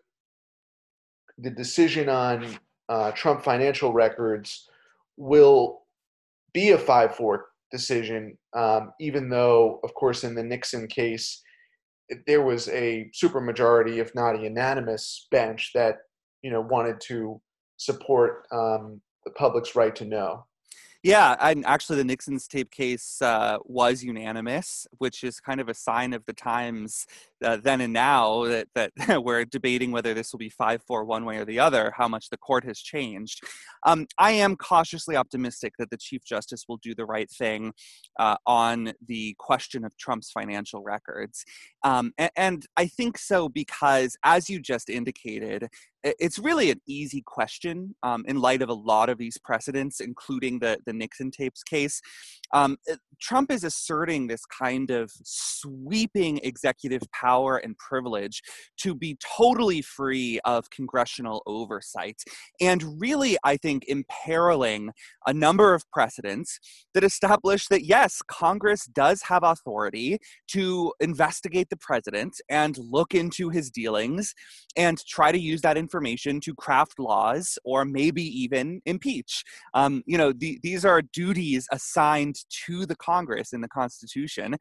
the 1.38 1.50
decision 1.50 2.10
on 2.10 2.48
uh, 2.90 3.12
Trump 3.12 3.44
financial 3.44 3.92
records 3.92 4.70
will 5.18 5.85
be 6.56 6.72
a 6.72 6.78
five-four 6.78 7.48
decision, 7.70 8.38
um, 8.56 8.94
even 9.00 9.30
though, 9.30 9.82
of 9.84 9.94
course, 9.94 10.24
in 10.24 10.34
the 10.34 10.44
Nixon 10.44 10.88
case, 10.88 11.44
there 12.26 12.42
was 12.42 12.70
a 12.70 13.12
supermajority, 13.14 13.98
if 13.98 14.16
not 14.16 14.36
a 14.36 14.42
unanimous 14.42 15.28
bench, 15.32 15.72
that 15.76 15.98
you 16.42 16.52
know 16.52 16.62
wanted 16.62 17.02
to 17.02 17.42
support 17.78 18.48
um, 18.52 19.02
the 19.26 19.32
public's 19.32 19.76
right 19.76 19.96
to 19.98 20.06
know. 20.06 20.46
Yeah, 21.06 21.36
and 21.40 21.64
actually, 21.68 21.98
the 21.98 22.04
Nixon's 22.04 22.48
tape 22.48 22.72
case 22.72 23.22
uh, 23.22 23.60
was 23.64 24.04
unanimous, 24.04 24.88
which 24.98 25.24
is 25.24 25.40
kind 25.40 25.62
of 25.62 25.70
a 25.70 25.74
sign 25.76 26.14
of 26.14 26.26
the 26.26 26.34
times 26.34 27.06
uh, 27.44 27.58
then 27.58 27.82
and 27.82 27.94
now 27.94 28.46
that 28.46 28.70
that 28.74 28.92
we're 29.24 29.46
debating 29.46 29.92
whether 29.92 30.16
this 30.16 30.32
will 30.34 30.40
be 30.40 30.50
five 30.50 30.82
four 30.82 31.06
one 31.06 31.24
way 31.24 31.38
or 31.38 31.46
the 31.46 31.60
other. 31.60 31.94
How 31.96 32.08
much 32.08 32.32
the 32.32 32.38
court 32.38 32.64
has 32.64 32.80
changed. 32.80 33.44
Um, 33.86 34.08
I 34.18 34.32
am 34.32 34.56
cautiously 34.56 35.16
optimistic 35.16 35.74
that 35.78 35.92
the 35.92 35.98
Chief 35.98 36.26
Justice 36.26 36.66
will 36.68 36.78
do 36.78 36.96
the 36.96 37.06
right 37.06 37.30
thing 37.30 37.74
uh, 38.18 38.38
on 38.48 38.94
the 39.08 39.36
question 39.38 39.86
of 39.86 39.96
Trump's 39.98 40.32
financial 40.32 40.82
records, 40.82 41.46
um, 41.84 42.14
and, 42.18 42.32
and 42.36 42.66
I 42.78 42.88
think 42.88 43.20
so 43.20 43.48
because, 43.48 44.18
as 44.24 44.50
you 44.50 44.60
just 44.60 44.90
indicated, 44.90 45.68
it's 46.20 46.38
really 46.38 46.70
an 46.70 46.80
easy 46.88 47.24
question 47.26 47.96
um, 48.04 48.24
in 48.28 48.40
light 48.40 48.62
of 48.62 48.70
a 48.70 48.74
lot 48.74 49.10
of 49.10 49.18
these 49.18 49.38
precedents, 49.40 50.00
including 50.00 50.60
the, 50.60 50.78
the 50.86 50.94
Nixon 50.94 51.32
tapes 51.32 51.64
case. 51.64 52.00
Um, 52.54 52.78
Trump 53.20 53.52
is 53.52 53.64
asserting 53.64 54.28
this 54.28 54.46
kind 54.46 54.92
of 54.92 55.12
sweeping 55.24 56.40
executive 56.44 57.02
power 57.12 57.58
and 57.58 57.76
privilege 57.78 58.42
to 58.82 58.94
be 58.94 59.18
totally 59.36 59.82
free 59.82 60.40
of 60.46 60.70
congressional 60.70 61.42
oversight, 61.48 62.22
and 62.62 63.02
really, 63.02 63.38
I 63.44 63.58
think, 63.58 63.86
imperiling 63.88 64.92
a 65.26 65.34
number 65.34 65.74
of 65.74 65.90
precedents 65.92 66.60
that 66.94 67.04
establish 67.04 67.68
that 67.70 67.86
yes, 67.86 68.22
Congress 68.28 68.86
does 68.86 69.24
have 69.24 69.44
authority 69.44 70.20
to 70.50 70.94
investigate 71.00 71.70
the 71.70 71.78
president 71.78 72.36
and 72.50 72.78
look 72.78 73.16
into 73.16 73.50
his 73.50 73.72
dealings 73.72 74.36
and 74.78 75.04
try 75.08 75.32
to 75.32 75.40
use 75.40 75.62
that 75.62 75.78
information 75.78 75.95
to 76.02 76.56
craft 76.56 77.00
laws 77.00 77.58
or 77.64 77.86
maybe 77.86 78.24
even 78.24 78.82
impeach. 78.86 79.44
Um, 79.74 80.04
you 80.06 80.18
know, 80.18 80.32
the, 80.32 80.60
these 80.64 80.86
are 80.86 81.02
duties 81.02 81.68
assigned 81.72 82.38
to 82.66 82.86
the 82.86 82.96
Congress 82.96 83.54
in 83.54 83.62
the 83.62 83.68
Constitution. 83.68 84.56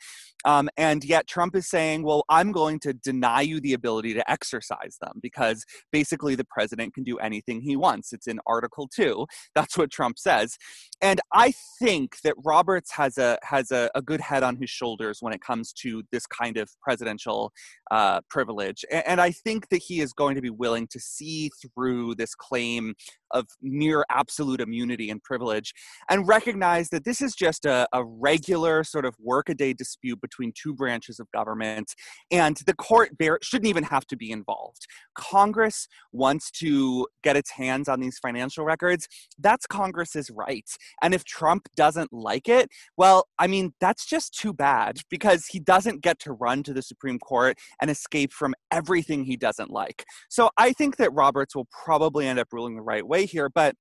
Um, 0.45 0.69
and 0.77 1.05
yet 1.05 1.27
Trump 1.27 1.57
is 1.57 1.69
saying, 1.69 2.03
well, 2.03 2.25
I'm 2.29 2.53
going 2.53 2.79
to 2.81 2.93
deny 2.93 3.41
you 3.41 3.61
the 3.61 3.73
ability 3.73 4.15
to 4.15 4.31
exercise 4.31 4.97
them 5.01 5.21
because 5.23 5.65
basically 5.91 6.35
the 6.35 6.45
president 6.45 6.95
can 6.95 7.05
do 7.05 7.19
anything 7.19 7.61
he 7.61 7.77
wants. 7.77 8.13
It's 8.13 8.27
in 8.27 8.41
Article 8.47 8.89
2. 8.95 9.27
That's 9.55 9.79
what 9.79 9.91
Trump 9.91 10.19
says. 10.19 10.57
And 11.01 11.21
I 11.33 11.53
think 11.79 12.21
that 12.23 12.35
Roberts 12.45 12.93
has 12.93 13.19
a 13.19 13.39
has 13.43 13.71
a, 13.71 13.91
a 13.95 14.03
good 14.03 14.21
head 14.21 14.43
on 14.43 14.57
his 14.57 14.71
shoulders 14.71 15.19
when 15.21 15.33
it 15.33 15.41
comes 15.41 15.73
to 15.75 16.03
this 16.13 16.27
kind 16.27 16.57
of 16.57 16.71
presidential 16.83 17.53
uh, 17.91 18.21
privilege. 18.29 18.85
And, 18.91 19.07
and 19.07 19.21
I 19.21 19.31
think 19.31 19.69
that 19.69 19.79
he 19.79 20.01
is 20.01 20.13
going 20.13 20.35
to 20.35 20.43
be 20.43 20.51
willing 20.51 20.87
to 20.89 21.01
see 21.17 21.51
through 21.63 22.15
this 22.15 22.35
claim 22.35 22.95
of 23.31 23.47
near 23.61 24.05
absolute 24.11 24.61
immunity 24.61 25.11
and 25.11 25.23
privilege 25.23 25.73
and 26.09 26.27
recognize 26.29 26.89
that 26.91 27.05
this 27.05 27.21
is 27.21 27.35
just 27.35 27.65
a, 27.65 27.87
a 27.93 28.05
regular 28.05 28.85
sort 28.85 29.05
of 29.05 29.15
workaday 29.21 29.73
dispute 29.73 30.21
between 30.21 30.53
two 30.55 30.73
branches 30.73 31.19
of 31.19 31.31
government 31.33 31.95
and 32.31 32.59
the 32.67 32.75
court 32.75 33.17
bear, 33.19 33.39
shouldn't 33.43 33.69
even 33.69 33.85
have 33.85 34.07
to 34.07 34.17
be 34.17 34.31
involved. 34.31 34.87
Congress 35.17 35.89
wants 36.13 36.51
to 36.51 37.07
get 37.23 37.37
its 37.37 37.51
hands 37.51 37.89
on 37.89 38.01
these 38.01 38.19
financial 38.19 38.65
records. 38.65 39.09
That's 39.39 39.67
congress's 39.67 40.31
right. 40.31 40.69
And 41.03 41.13
if 41.13 41.25
trump 41.25 41.69
doesn't 41.77 42.13
like 42.13 42.49
it 42.49 42.69
well 42.97 43.27
i 43.39 43.47
mean 43.47 43.73
that's 43.81 44.07
just 44.07 44.35
too 44.35 44.53
bad 44.53 44.99
because 45.11 45.47
he 45.47 45.59
doesn't 45.59 46.03
get 46.03 46.19
to 46.21 46.33
run 46.33 46.63
to 46.63 46.73
the 46.73 46.83
supreme 46.83 47.19
court 47.19 47.59
and 47.81 47.91
escape 47.91 48.33
from 48.33 48.55
everything 48.71 49.25
he 49.25 49.37
doesn't 49.37 49.71
like. 49.71 50.05
So 50.29 50.51
i 50.57 50.73
think 50.73 50.97
that 50.97 51.04
roberts 51.13 51.55
will 51.55 51.69
probably 51.85 52.27
end 52.27 52.39
up 52.39 52.49
ruling 52.53 52.77
the 52.77 52.83
right 52.83 53.07
way 53.07 53.27
here, 53.27 53.49
but 53.49 53.75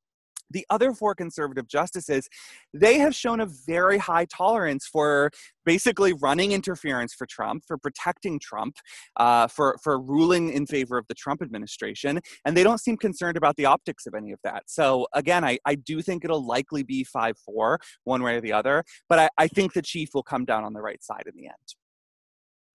the 0.53 0.65
other 0.69 0.93
four 0.93 1.15
conservative 1.15 1.67
justices, 1.67 2.29
they 2.73 2.99
have 2.99 3.13
shown 3.13 3.41
a 3.41 3.47
very 3.67 3.97
high 3.97 4.25
tolerance 4.25 4.87
for 4.87 5.31
basically 5.65 6.13
running 6.13 6.51
interference 6.51 7.13
for 7.13 7.25
Trump, 7.25 7.63
for 7.67 7.77
protecting 7.77 8.39
Trump, 8.39 8.75
uh, 9.17 9.47
for, 9.47 9.77
for 9.83 9.99
ruling 9.99 10.51
in 10.51 10.65
favor 10.65 10.97
of 10.97 11.07
the 11.07 11.15
Trump 11.15 11.41
administration. 11.41 12.19
And 12.45 12.55
they 12.55 12.63
don't 12.63 12.79
seem 12.79 12.97
concerned 12.97 13.37
about 13.37 13.55
the 13.57 13.65
optics 13.65 14.05
of 14.05 14.13
any 14.13 14.31
of 14.31 14.39
that. 14.43 14.63
So, 14.67 15.07
again, 15.13 15.43
I, 15.43 15.57
I 15.65 15.75
do 15.75 16.01
think 16.01 16.23
it'll 16.23 16.45
likely 16.45 16.83
be 16.83 17.03
5 17.03 17.37
4, 17.45 17.79
one 18.03 18.23
way 18.23 18.35
or 18.35 18.41
the 18.41 18.53
other. 18.53 18.83
But 19.09 19.19
I, 19.19 19.29
I 19.37 19.47
think 19.47 19.73
the 19.73 19.81
chief 19.81 20.09
will 20.13 20.23
come 20.23 20.45
down 20.45 20.63
on 20.63 20.73
the 20.73 20.81
right 20.81 21.03
side 21.03 21.23
in 21.25 21.35
the 21.35 21.47
end. 21.47 21.75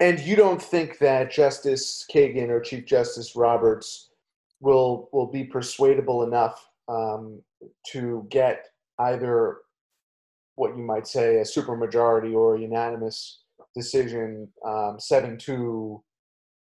And 0.01 0.21
you 0.21 0.37
don't 0.37 0.63
think 0.63 0.99
that 0.99 1.31
Justice 1.31 2.07
Kagan 2.13 2.51
or 2.51 2.61
Chief 2.61 2.87
Justice 2.87 3.35
Roberts 3.35 4.08
will 4.61 5.09
will 5.13 5.31
be 5.31 5.45
persuadable 5.45 6.23
enough 6.23 6.69
um, 6.89 7.41
to 7.87 8.27
get 8.31 8.67
either 9.01 9.59
what 10.57 10.77
you 10.77 10.83
might 10.83 11.07
say 11.07 11.37
a 11.37 11.43
supermajority 11.43 12.35
or 12.35 12.57
a 12.57 12.61
unanimous 12.61 13.43
decision 13.75 14.49
um, 14.67 14.97
7 14.99 15.39
2 15.39 16.03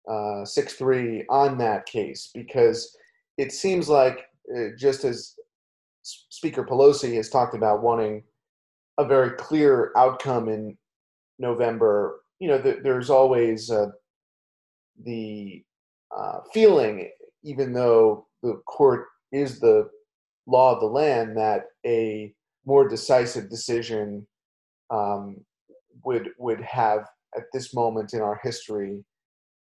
uh, 0.09 0.45
6 0.45 0.75
3 0.75 1.25
on 1.29 1.59
that 1.59 1.87
case 1.87 2.31
because 2.35 2.97
it 3.37 3.53
seems 3.53 3.89
like 3.89 4.27
uh, 4.57 4.69
just 4.79 5.05
as 5.05 5.35
Speaker 6.03 6.65
Pelosi 6.65 7.15
has 7.17 7.29
talked 7.29 7.55
about 7.55 7.83
wanting 7.83 8.23
a 8.99 9.05
very 9.05 9.31
clear 9.31 9.93
outcome 9.97 10.49
in 10.49 10.77
November, 11.39 12.21
you 12.39 12.49
know, 12.49 12.61
th- 12.61 12.83
there's 12.83 13.11
always 13.11 13.71
uh, 13.71 13.89
the 15.05 15.63
uh, 16.17 16.41
feeling 16.53 17.11
even 17.43 17.73
though 17.73 18.27
the 18.43 18.61
court 18.67 19.07
is 19.33 19.61
the 19.61 19.89
law 20.47 20.75
of 20.75 20.81
the 20.81 20.87
land, 20.87 21.37
that 21.37 21.65
a 21.87 22.33
more 22.67 22.89
decisive 22.89 23.49
decision 23.49 24.27
um, 24.91 25.37
would 26.05 26.31
would 26.39 26.61
have 26.61 27.05
at 27.37 27.45
this 27.53 27.75
moment 27.75 28.13
in 28.13 28.21
our 28.21 28.41
history 28.43 29.05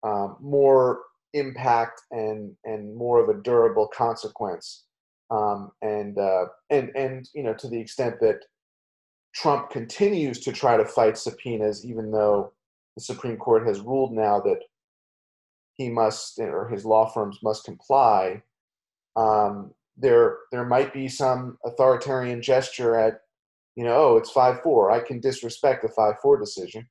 um, 0.03 0.37
more 0.39 1.01
impact 1.33 2.01
and 2.11 2.55
and 2.63 2.95
more 2.95 3.21
of 3.21 3.29
a 3.29 3.41
durable 3.41 3.87
consequence. 3.87 4.85
Um, 5.29 5.71
and 5.81 6.17
uh, 6.17 6.45
and 6.69 6.91
and 6.95 7.27
you 7.33 7.43
know 7.43 7.53
to 7.55 7.67
the 7.67 7.79
extent 7.79 8.19
that 8.21 8.39
Trump 9.33 9.69
continues 9.69 10.39
to 10.41 10.51
try 10.51 10.77
to 10.77 10.85
fight 10.85 11.17
subpoenas, 11.17 11.85
even 11.85 12.11
though 12.11 12.53
the 12.95 13.01
Supreme 13.01 13.37
Court 13.37 13.67
has 13.67 13.81
ruled 13.81 14.13
now 14.13 14.39
that 14.39 14.59
he 15.77 15.89
must 15.89 16.39
or 16.39 16.67
his 16.67 16.85
law 16.85 17.07
firms 17.07 17.39
must 17.43 17.63
comply, 17.63 18.41
um, 19.15 19.71
there 19.95 20.37
there 20.51 20.65
might 20.65 20.93
be 20.93 21.07
some 21.07 21.57
authoritarian 21.65 22.41
gesture 22.41 22.95
at 22.95 23.21
you 23.75 23.83
know 23.83 23.95
oh 23.95 24.17
it's 24.17 24.29
five 24.29 24.61
four 24.61 24.91
I 24.91 24.99
can 24.99 25.19
disrespect 25.19 25.83
the 25.83 25.89
five 25.89 26.15
four 26.21 26.39
decision. 26.39 26.87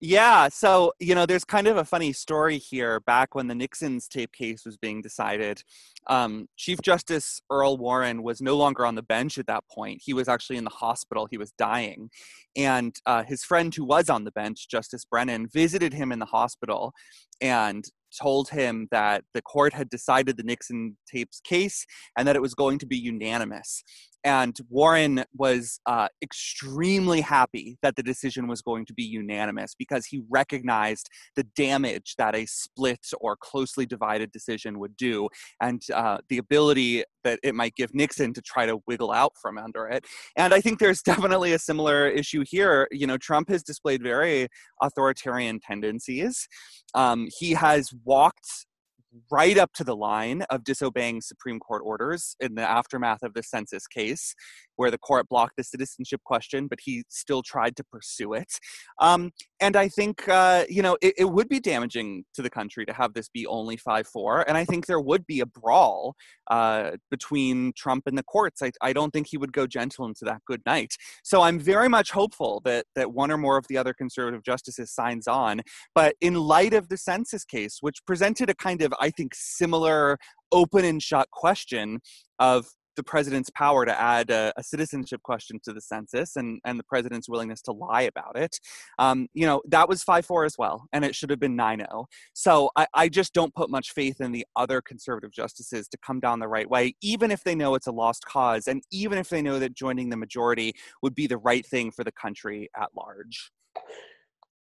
Yeah, 0.00 0.48
so 0.48 0.92
you 1.00 1.14
know, 1.14 1.24
there's 1.24 1.44
kind 1.44 1.66
of 1.66 1.78
a 1.78 1.84
funny 1.84 2.12
story 2.12 2.58
here. 2.58 3.00
Back 3.00 3.34
when 3.34 3.46
the 3.46 3.54
Nixon's 3.54 4.08
tape 4.08 4.32
case 4.32 4.66
was 4.66 4.76
being 4.76 5.00
decided, 5.00 5.62
um, 6.06 6.48
Chief 6.56 6.80
Justice 6.82 7.40
Earl 7.50 7.78
Warren 7.78 8.22
was 8.22 8.42
no 8.42 8.56
longer 8.58 8.84
on 8.84 8.94
the 8.94 9.02
bench 9.02 9.38
at 9.38 9.46
that 9.46 9.64
point. 9.72 10.02
He 10.04 10.12
was 10.12 10.28
actually 10.28 10.58
in 10.58 10.64
the 10.64 10.70
hospital. 10.70 11.26
He 11.30 11.38
was 11.38 11.52
dying. 11.52 12.10
And 12.56 12.94
uh, 13.06 13.22
his 13.22 13.42
friend 13.42 13.74
who 13.74 13.84
was 13.86 14.10
on 14.10 14.24
the 14.24 14.32
bench, 14.32 14.68
Justice 14.68 15.06
Brennan, 15.06 15.48
visited 15.48 15.94
him 15.94 16.12
in 16.12 16.18
the 16.18 16.26
hospital 16.26 16.92
and 17.40 17.84
told 18.20 18.48
him 18.50 18.88
that 18.90 19.24
the 19.34 19.42
court 19.42 19.72
had 19.72 19.88
decided 19.88 20.36
the 20.36 20.42
Nixon 20.42 20.96
tapes 21.12 21.40
case 21.40 21.84
and 22.16 22.26
that 22.26 22.36
it 22.36 22.42
was 22.42 22.54
going 22.54 22.78
to 22.78 22.86
be 22.86 22.96
unanimous. 22.96 23.82
And 24.24 24.58
Warren 24.68 25.24
was 25.36 25.78
uh, 25.86 26.08
extremely 26.20 27.20
happy 27.20 27.78
that 27.82 27.94
the 27.94 28.02
decision 28.02 28.48
was 28.48 28.60
going 28.60 28.84
to 28.86 28.92
be 28.92 29.04
unanimous 29.04 29.76
because 29.78 30.04
he 30.04 30.22
recognized 30.28 31.08
the 31.36 31.44
damage 31.54 32.16
that 32.18 32.34
a 32.34 32.44
split 32.46 33.06
or 33.20 33.36
closely 33.36 33.86
divided 33.86 34.32
decision 34.32 34.80
would 34.80 34.96
do 34.96 35.28
and 35.60 35.80
uh, 35.94 36.18
the 36.28 36.38
ability 36.38 37.04
that 37.26 37.40
it 37.42 37.54
might 37.54 37.74
give 37.74 37.92
Nixon 37.92 38.32
to 38.34 38.40
try 38.42 38.64
to 38.66 38.78
wiggle 38.86 39.12
out 39.12 39.32
from 39.42 39.58
under 39.58 39.86
it. 39.88 40.04
And 40.36 40.54
I 40.54 40.60
think 40.60 40.78
there's 40.78 41.02
definitely 41.12 41.52
a 41.52 41.58
similar 41.58 42.08
issue 42.08 42.44
here. 42.48 42.88
You 42.90 43.06
know, 43.06 43.18
Trump 43.18 43.48
has 43.50 43.62
displayed 43.62 44.02
very 44.02 44.48
authoritarian 44.80 45.60
tendencies. 45.60 46.48
Um, 46.94 47.28
he 47.38 47.52
has 47.52 47.90
walked 48.04 48.66
right 49.30 49.56
up 49.56 49.72
to 49.74 49.84
the 49.84 49.96
line 49.96 50.42
of 50.50 50.64
disobeying 50.64 51.20
Supreme 51.20 51.58
Court 51.58 51.82
orders 51.84 52.36
in 52.40 52.54
the 52.54 52.68
aftermath 52.68 53.22
of 53.22 53.34
the 53.34 53.42
census 53.42 53.86
case, 53.86 54.34
where 54.76 54.90
the 54.90 54.98
court 54.98 55.28
blocked 55.28 55.56
the 55.56 55.64
citizenship 55.64 56.20
question, 56.24 56.66
but 56.68 56.78
he 56.82 57.04
still 57.08 57.42
tried 57.42 57.76
to 57.76 57.84
pursue 57.84 58.34
it. 58.34 58.58
Um, 59.00 59.32
and 59.60 59.76
I 59.76 59.88
think, 59.88 60.28
uh, 60.28 60.64
you 60.68 60.82
know, 60.82 60.96
it, 61.02 61.14
it, 61.18 61.24
would 61.24 61.48
be 61.48 61.60
damaging 61.60 62.24
to 62.34 62.42
the 62.42 62.50
country 62.50 62.86
to 62.86 62.92
have 62.92 63.14
this 63.14 63.28
be 63.28 63.46
only 63.46 63.76
5 63.76 64.06
4. 64.06 64.48
And 64.48 64.56
I 64.56 64.64
think 64.64 64.86
there 64.86 65.00
would 65.00 65.26
be 65.26 65.40
a 65.40 65.46
brawl 65.46 66.14
uh, 66.50 66.92
between 67.10 67.72
Trump 67.76 68.04
and 68.06 68.16
the 68.16 68.22
courts. 68.22 68.62
I, 68.62 68.70
I 68.80 68.92
don't 68.92 69.10
think 69.10 69.26
he 69.28 69.38
would 69.38 69.52
go 69.52 69.66
gentle 69.66 70.06
into 70.06 70.24
that 70.24 70.42
good 70.46 70.62
night. 70.66 70.92
So 71.24 71.42
I'm 71.42 71.58
very 71.58 71.88
much 71.88 72.10
hopeful 72.10 72.60
that, 72.64 72.86
that 72.94 73.12
one 73.12 73.30
or 73.30 73.38
more 73.38 73.56
of 73.56 73.66
the 73.68 73.78
other 73.78 73.94
conservative 73.94 74.42
justices 74.44 74.92
signs 74.92 75.26
on. 75.26 75.62
But 75.94 76.14
in 76.20 76.34
light 76.34 76.74
of 76.74 76.88
the 76.88 76.96
census 76.96 77.44
case, 77.44 77.78
which 77.80 78.04
presented 78.06 78.50
a 78.50 78.54
kind 78.54 78.82
of, 78.82 78.94
I 79.00 79.10
think, 79.10 79.34
similar 79.34 80.18
open 80.52 80.84
and 80.84 81.02
shut 81.02 81.30
question 81.30 82.00
of 82.38 82.66
the 82.96 83.02
president's 83.02 83.50
power 83.50 83.84
to 83.84 84.00
add 84.00 84.30
a, 84.30 84.52
a, 84.56 84.62
citizenship 84.62 85.22
question 85.22 85.60
to 85.62 85.72
the 85.72 85.80
census 85.80 86.36
and, 86.36 86.60
and 86.64 86.78
the 86.78 86.84
president's 86.84 87.28
willingness 87.28 87.62
to 87.62 87.72
lie 87.72 88.02
about 88.02 88.36
it. 88.36 88.58
Um, 88.98 89.28
you 89.34 89.46
know, 89.46 89.62
that 89.68 89.88
was 89.88 90.02
5 90.02 90.26
4 90.26 90.44
as 90.44 90.56
well, 90.58 90.86
and 90.92 91.04
it 91.04 91.14
should 91.14 91.30
have 91.30 91.38
been 91.38 91.56
9 91.56 91.78
0. 91.78 92.06
So 92.32 92.70
I, 92.76 92.86
I 92.94 93.08
just 93.08 93.32
don't 93.32 93.54
put 93.54 93.70
much 93.70 93.92
faith 93.92 94.20
in 94.20 94.32
the 94.32 94.46
other 94.56 94.80
conservative 94.80 95.30
justices 95.30 95.88
to 95.88 95.98
come 95.98 96.20
down 96.20 96.40
the 96.40 96.48
right 96.48 96.68
way, 96.68 96.94
even 97.00 97.30
if 97.30 97.44
they 97.44 97.54
know 97.54 97.74
it's 97.74 97.86
a 97.86 97.92
lost 97.92 98.24
cause, 98.24 98.66
and 98.66 98.82
even 98.90 99.18
if 99.18 99.28
they 99.28 99.42
know 99.42 99.58
that 99.58 99.74
joining 99.74 100.08
the 100.08 100.16
majority 100.16 100.74
would 101.02 101.14
be 101.14 101.26
the 101.26 101.38
right 101.38 101.66
thing 101.66 101.90
for 101.90 102.04
the 102.04 102.12
country 102.12 102.68
at 102.76 102.88
large. 102.96 103.50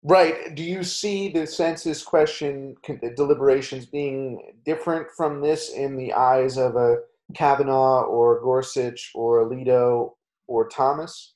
Right. 0.04 0.54
Do 0.54 0.62
you 0.62 0.84
see 0.84 1.28
the 1.28 1.46
census 1.46 2.02
question 2.02 2.76
deliberations 3.16 3.86
being 3.86 4.52
different 4.64 5.08
from 5.16 5.40
this 5.40 5.70
in 5.70 5.96
the 5.96 6.12
eyes 6.12 6.56
of 6.56 6.76
a 6.76 6.98
Kavanaugh 7.34 8.02
or 8.02 8.40
Gorsuch 8.40 9.10
or 9.14 9.44
Alito 9.44 10.12
or 10.46 10.68
Thomas? 10.68 11.34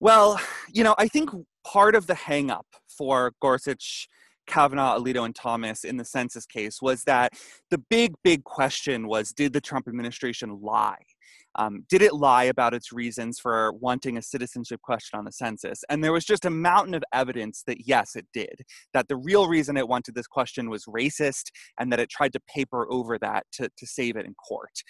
Well, 0.00 0.40
you 0.72 0.84
know, 0.84 0.94
I 0.98 1.08
think 1.08 1.30
part 1.64 1.94
of 1.94 2.06
the 2.06 2.14
hangup 2.14 2.64
for 2.88 3.32
Gorsuch, 3.40 4.08
Kavanaugh, 4.46 4.98
Alito, 4.98 5.24
and 5.24 5.34
Thomas 5.34 5.84
in 5.84 5.96
the 5.96 6.04
census 6.04 6.46
case 6.46 6.82
was 6.82 7.04
that 7.04 7.32
the 7.70 7.78
big, 7.78 8.14
big 8.22 8.44
question 8.44 9.06
was 9.06 9.32
did 9.32 9.52
the 9.52 9.60
Trump 9.60 9.88
administration 9.88 10.60
lie? 10.60 11.02
Um, 11.56 11.84
did 11.88 12.02
it 12.02 12.14
lie 12.14 12.44
about 12.44 12.74
its 12.74 12.92
reasons 12.92 13.38
for 13.38 13.72
wanting 13.72 14.16
a 14.16 14.22
citizenship 14.22 14.80
question 14.82 15.18
on 15.18 15.24
the 15.24 15.32
census? 15.32 15.80
And 15.88 16.02
there 16.02 16.12
was 16.12 16.24
just 16.24 16.44
a 16.44 16.50
mountain 16.50 16.94
of 16.94 17.02
evidence 17.12 17.62
that 17.66 17.86
yes, 17.86 18.16
it 18.16 18.26
did. 18.32 18.62
That 18.92 19.08
the 19.08 19.16
real 19.16 19.48
reason 19.48 19.76
it 19.76 19.88
wanted 19.88 20.14
this 20.14 20.26
question 20.26 20.70
was 20.70 20.84
racist 20.84 21.44
and 21.78 21.92
that 21.92 22.00
it 22.00 22.10
tried 22.10 22.32
to 22.34 22.40
paper 22.48 22.86
over 22.90 23.18
that 23.18 23.44
to, 23.54 23.68
to 23.76 23.86
save 23.86 24.16
it 24.16 24.26
in 24.26 24.34
court. 24.34 24.82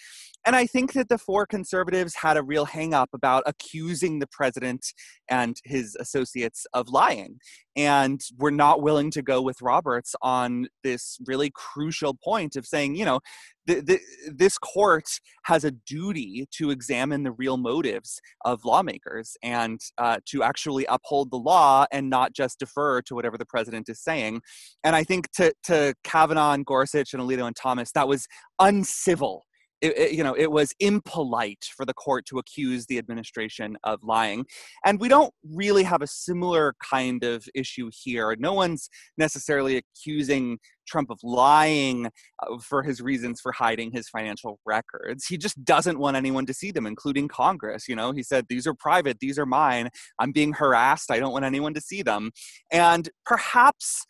And 0.45 0.55
I 0.55 0.65
think 0.65 0.93
that 0.93 1.09
the 1.09 1.17
four 1.17 1.45
conservatives 1.45 2.15
had 2.15 2.37
a 2.37 2.43
real 2.43 2.65
hang 2.65 2.93
up 2.93 3.09
about 3.13 3.43
accusing 3.45 4.19
the 4.19 4.27
president 4.27 4.85
and 5.29 5.55
his 5.63 5.95
associates 5.99 6.65
of 6.73 6.89
lying. 6.89 7.39
And 7.75 8.21
we're 8.37 8.51
not 8.51 8.81
willing 8.81 9.11
to 9.11 9.21
go 9.21 9.41
with 9.41 9.61
Roberts 9.61 10.15
on 10.21 10.67
this 10.83 11.17
really 11.25 11.51
crucial 11.53 12.13
point 12.13 12.55
of 12.55 12.65
saying, 12.65 12.95
you 12.95 13.05
know, 13.05 13.19
the, 13.67 13.81
the, 13.81 13.99
this 14.33 14.57
court 14.57 15.05
has 15.45 15.63
a 15.63 15.71
duty 15.71 16.47
to 16.51 16.69
examine 16.69 17.23
the 17.23 17.31
real 17.31 17.57
motives 17.57 18.21
of 18.45 18.63
lawmakers 18.63 19.35
and 19.43 19.79
uh, 19.97 20.17
to 20.27 20.43
actually 20.43 20.85
uphold 20.85 21.31
the 21.31 21.37
law 21.37 21.85
and 21.91 22.09
not 22.09 22.33
just 22.33 22.59
defer 22.59 23.01
to 23.01 23.15
whatever 23.15 23.37
the 23.37 23.45
president 23.45 23.89
is 23.89 23.99
saying. 24.01 24.41
And 24.83 24.95
I 24.95 25.03
think 25.03 25.31
to, 25.33 25.53
to 25.63 25.95
Kavanaugh 26.03 26.53
and 26.53 26.65
Gorsuch 26.65 27.13
and 27.13 27.21
Alito 27.21 27.47
and 27.47 27.55
Thomas, 27.55 27.91
that 27.93 28.07
was 28.07 28.27
uncivil 28.59 29.43
it, 29.81 29.97
it, 29.97 30.11
you 30.13 30.23
know, 30.23 30.33
it 30.33 30.51
was 30.51 30.73
impolite 30.79 31.65
for 31.75 31.85
the 31.85 31.93
court 31.93 32.25
to 32.27 32.39
accuse 32.39 32.85
the 32.85 32.97
administration 32.97 33.77
of 33.83 33.99
lying. 34.03 34.45
And 34.85 34.99
we 34.99 35.09
don't 35.09 35.33
really 35.43 35.83
have 35.83 36.01
a 36.01 36.07
similar 36.07 36.75
kind 36.83 37.23
of 37.23 37.47
issue 37.53 37.89
here. 37.93 38.35
No 38.39 38.53
one's 38.53 38.89
necessarily 39.17 39.77
accusing 39.77 40.59
Trump 40.87 41.09
of 41.09 41.19
lying 41.23 42.07
uh, 42.07 42.57
for 42.59 42.83
his 42.83 43.01
reasons 43.01 43.41
for 43.41 43.51
hiding 43.51 43.91
his 43.91 44.07
financial 44.07 44.59
records. 44.65 45.25
He 45.25 45.37
just 45.37 45.63
doesn't 45.65 45.99
want 45.99 46.15
anyone 46.15 46.45
to 46.45 46.53
see 46.53 46.71
them, 46.71 46.85
including 46.85 47.27
Congress. 47.27 47.87
You 47.87 47.95
know, 47.95 48.11
he 48.11 48.23
said, 48.23 48.45
These 48.47 48.67
are 48.67 48.73
private, 48.73 49.19
these 49.19 49.39
are 49.39 49.45
mine. 49.45 49.89
I'm 50.19 50.31
being 50.31 50.53
harassed. 50.53 51.11
I 51.11 51.19
don't 51.19 51.33
want 51.33 51.45
anyone 51.45 51.73
to 51.73 51.81
see 51.81 52.01
them. 52.01 52.31
And 52.71 53.09
perhaps 53.25 54.05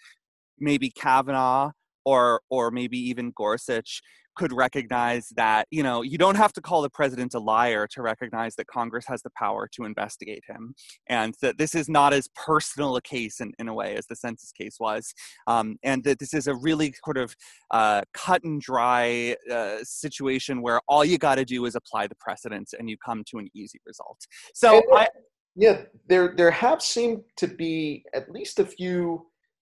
maybe 0.59 0.89
Kavanaugh 0.89 1.71
or 2.05 2.41
or 2.49 2.71
maybe 2.71 2.97
even 2.97 3.33
Gorsuch 3.35 4.01
could 4.35 4.53
recognize 4.53 5.29
that 5.35 5.67
you 5.71 5.83
know 5.83 6.01
you 6.01 6.17
don't 6.17 6.35
have 6.35 6.53
to 6.53 6.61
call 6.61 6.81
the 6.81 6.89
president 6.89 7.33
a 7.33 7.39
liar 7.39 7.87
to 7.87 8.01
recognize 8.01 8.55
that 8.55 8.67
congress 8.67 9.05
has 9.07 9.21
the 9.21 9.29
power 9.31 9.67
to 9.71 9.83
investigate 9.85 10.43
him 10.47 10.73
and 11.07 11.33
that 11.41 11.57
this 11.57 11.75
is 11.75 11.89
not 11.89 12.13
as 12.13 12.27
personal 12.35 12.95
a 12.95 13.01
case 13.01 13.39
in, 13.39 13.53
in 13.59 13.67
a 13.67 13.73
way 13.73 13.95
as 13.95 14.05
the 14.07 14.15
census 14.15 14.51
case 14.51 14.77
was 14.79 15.13
um, 15.47 15.77
and 15.83 16.03
that 16.03 16.19
this 16.19 16.33
is 16.33 16.47
a 16.47 16.55
really 16.55 16.93
sort 17.03 17.17
of 17.17 17.35
uh, 17.71 18.01
cut 18.13 18.43
and 18.43 18.61
dry 18.61 19.35
uh, 19.51 19.77
situation 19.83 20.61
where 20.61 20.79
all 20.87 21.03
you 21.05 21.17
got 21.17 21.35
to 21.35 21.45
do 21.45 21.65
is 21.65 21.75
apply 21.75 22.07
the 22.07 22.15
precedents 22.15 22.73
and 22.73 22.89
you 22.89 22.97
come 22.97 23.23
to 23.29 23.37
an 23.37 23.49
easy 23.53 23.79
result. 23.85 24.17
So 24.53 24.81
I, 24.93 25.07
yeah 25.55 25.81
there 26.07 26.33
there 26.35 26.51
have 26.51 26.81
seemed 26.81 27.21
to 27.37 27.47
be 27.47 28.03
at 28.13 28.31
least 28.31 28.59
a 28.59 28.65
few 28.65 29.25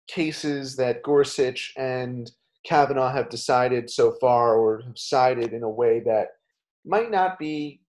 cases 0.07 0.75
that 0.75 1.03
gorsuch 1.03 1.73
and 1.77 2.31
Kavanaugh 2.65 3.11
have 3.11 3.29
decided 3.29 3.89
so 3.89 4.13
far 4.19 4.55
or 4.55 4.81
have 4.81 4.97
sided 4.97 5.53
in 5.53 5.63
a 5.63 5.69
way 5.69 6.01
that 6.05 6.29
might 6.83 7.11
not 7.11 7.37
be, 7.39 7.81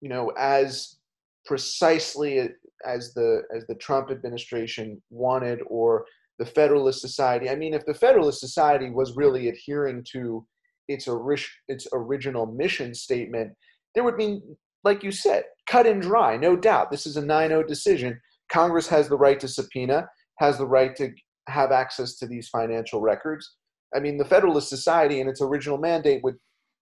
you 0.00 0.08
know, 0.08 0.30
as 0.38 0.96
precisely 1.44 2.50
as 2.84 3.12
the 3.14 3.42
as 3.54 3.66
the 3.66 3.74
Trump 3.74 4.10
administration 4.10 5.02
wanted 5.10 5.60
or 5.66 6.04
the 6.38 6.46
Federalist 6.46 7.00
Society. 7.00 7.50
I 7.50 7.56
mean, 7.56 7.74
if 7.74 7.84
the 7.84 7.94
Federalist 7.94 8.40
Society 8.40 8.90
was 8.90 9.16
really 9.16 9.48
adhering 9.48 10.04
to 10.12 10.46
its 10.86 11.08
ori- 11.08 11.38
its 11.66 11.86
original 11.92 12.46
mission 12.46 12.94
statement, 12.94 13.52
there 13.94 14.04
would 14.04 14.16
be, 14.16 14.40
like 14.84 15.02
you 15.02 15.10
said, 15.10 15.44
cut 15.68 15.86
and 15.86 16.00
dry, 16.00 16.36
no 16.36 16.56
doubt. 16.56 16.90
This 16.90 17.06
is 17.06 17.16
a 17.16 17.22
9-0 17.22 17.66
decision. 17.66 18.20
Congress 18.50 18.86
has 18.88 19.08
the 19.08 19.16
right 19.16 19.38
to 19.40 19.48
subpoena, 19.48 20.08
has 20.38 20.56
the 20.56 20.66
right 20.66 20.94
to 20.96 21.12
have 21.48 21.72
access 21.72 22.16
to 22.16 22.26
these 22.26 22.48
financial 22.48 23.00
records. 23.00 23.56
I 23.94 24.00
mean, 24.00 24.18
the 24.18 24.24
Federalist 24.24 24.68
Society 24.68 25.20
in 25.20 25.28
its 25.28 25.40
original 25.40 25.78
mandate 25.78 26.22
would, 26.22 26.36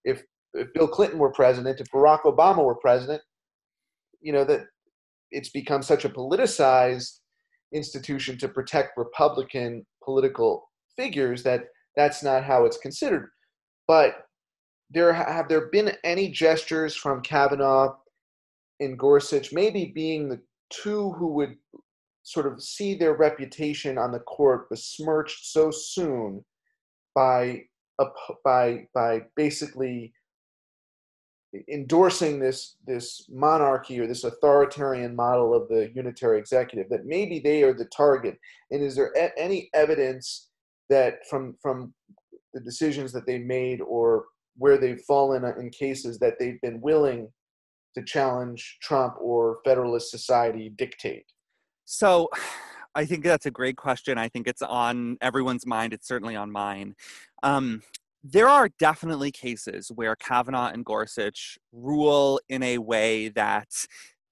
if, 0.05 0.23
if 0.55 0.73
Bill 0.75 0.89
Clinton 0.89 1.19
were 1.19 1.33
president, 1.33 1.81
if 1.81 1.89
Barack 1.91 2.23
Obama 2.23 2.65
were 2.65 2.75
president, 2.75 3.23
you 4.21 4.33
know, 4.33 4.45
that 4.45 4.63
it's 5.31 5.51
become 5.51 5.83
such 5.83 6.05
a 6.05 6.09
politicized 6.09 7.19
institution 7.73 8.39
to 8.39 8.49
protect 8.49 8.97
Republican 8.97 9.85
political 10.05 10.69
figures 10.97 11.43
that 11.43 11.65
that's 11.97 12.23
not 12.23 12.45
how 12.45 12.65
it's 12.65 12.79
considered. 12.79 13.29
But 13.87 14.27
there 14.91 15.13
have 15.13 15.49
there 15.49 15.69
been 15.69 15.93
any 16.05 16.31
gestures 16.31 16.95
from 16.95 17.23
Kavanaugh 17.23 17.95
and 18.81 18.99
Gorsuch, 18.99 19.53
maybe 19.53 19.93
being 19.95 20.29
the 20.29 20.41
two 20.71 21.13
who 21.13 21.29
would 21.35 21.57
sort 22.23 22.47
of 22.47 22.63
see 22.63 22.95
their 22.95 23.15
reputation 23.15 23.99
on 23.99 24.13
the 24.13 24.21
court 24.21 24.69
besmirched 24.69 25.47
so 25.47 25.71
soon 25.71 26.45
by 27.17 27.63
by 28.45 28.87
by 28.95 29.23
basically 29.35 30.13
endorsing 31.69 32.39
this 32.39 32.77
this 32.87 33.27
monarchy 33.31 33.99
or 33.99 34.07
this 34.07 34.25
authoritarian 34.25 35.17
model 35.17 35.55
of 35.55 35.67
the 35.69 35.91
unitary 35.95 36.39
executive 36.39 36.89
that 36.91 37.07
maybe 37.07 37.41
they 37.41 37.63
are 37.63 37.73
the 37.73 37.87
target 37.87 38.39
and 38.71 38.83
is 38.83 38.95
there 38.95 39.13
any 39.39 39.71
evidence 39.75 40.51
that 40.91 41.27
from 41.31 41.57
from 41.63 41.95
the 42.53 42.61
decisions 42.61 43.13
that 43.13 43.27
they 43.27 43.39
made 43.39 43.81
or 43.81 44.27
where 44.57 44.79
they've 44.79 45.03
fallen 45.03 45.45
uh, 45.45 45.53
in 45.59 45.71
cases 45.71 46.19
that 46.19 46.35
they've 46.39 46.61
been 46.63 46.81
willing 46.81 47.29
to 47.95 48.03
challenge 48.03 48.79
Trump 48.83 49.15
or 49.21 49.59
Federalist 49.65 50.11
Society 50.11 50.71
dictate? 50.71 51.27
So, 51.85 52.29
I 52.97 53.05
think 53.05 53.25
that's 53.25 53.47
a 53.47 53.51
great 53.51 53.77
question. 53.77 54.17
I 54.17 54.29
think 54.29 54.49
it's 54.49 54.63
on 54.63 55.19
everyone's 55.21 55.67
mind. 55.67 55.93
It's 55.93 56.09
certainly 56.09 56.35
on 56.35 56.51
mine. 56.51 56.95
Um, 57.43 57.83
there 58.25 58.49
are 58.49 58.71
definitely 58.79 59.31
cases 59.31 59.93
where 59.95 60.17
Kavanaugh 60.17 60.71
and 60.73 60.85
Gorsuch 60.85 61.59
rule 61.73 62.41
in 62.49 62.63
a 62.63 62.79
way 62.79 63.29
that 63.29 63.69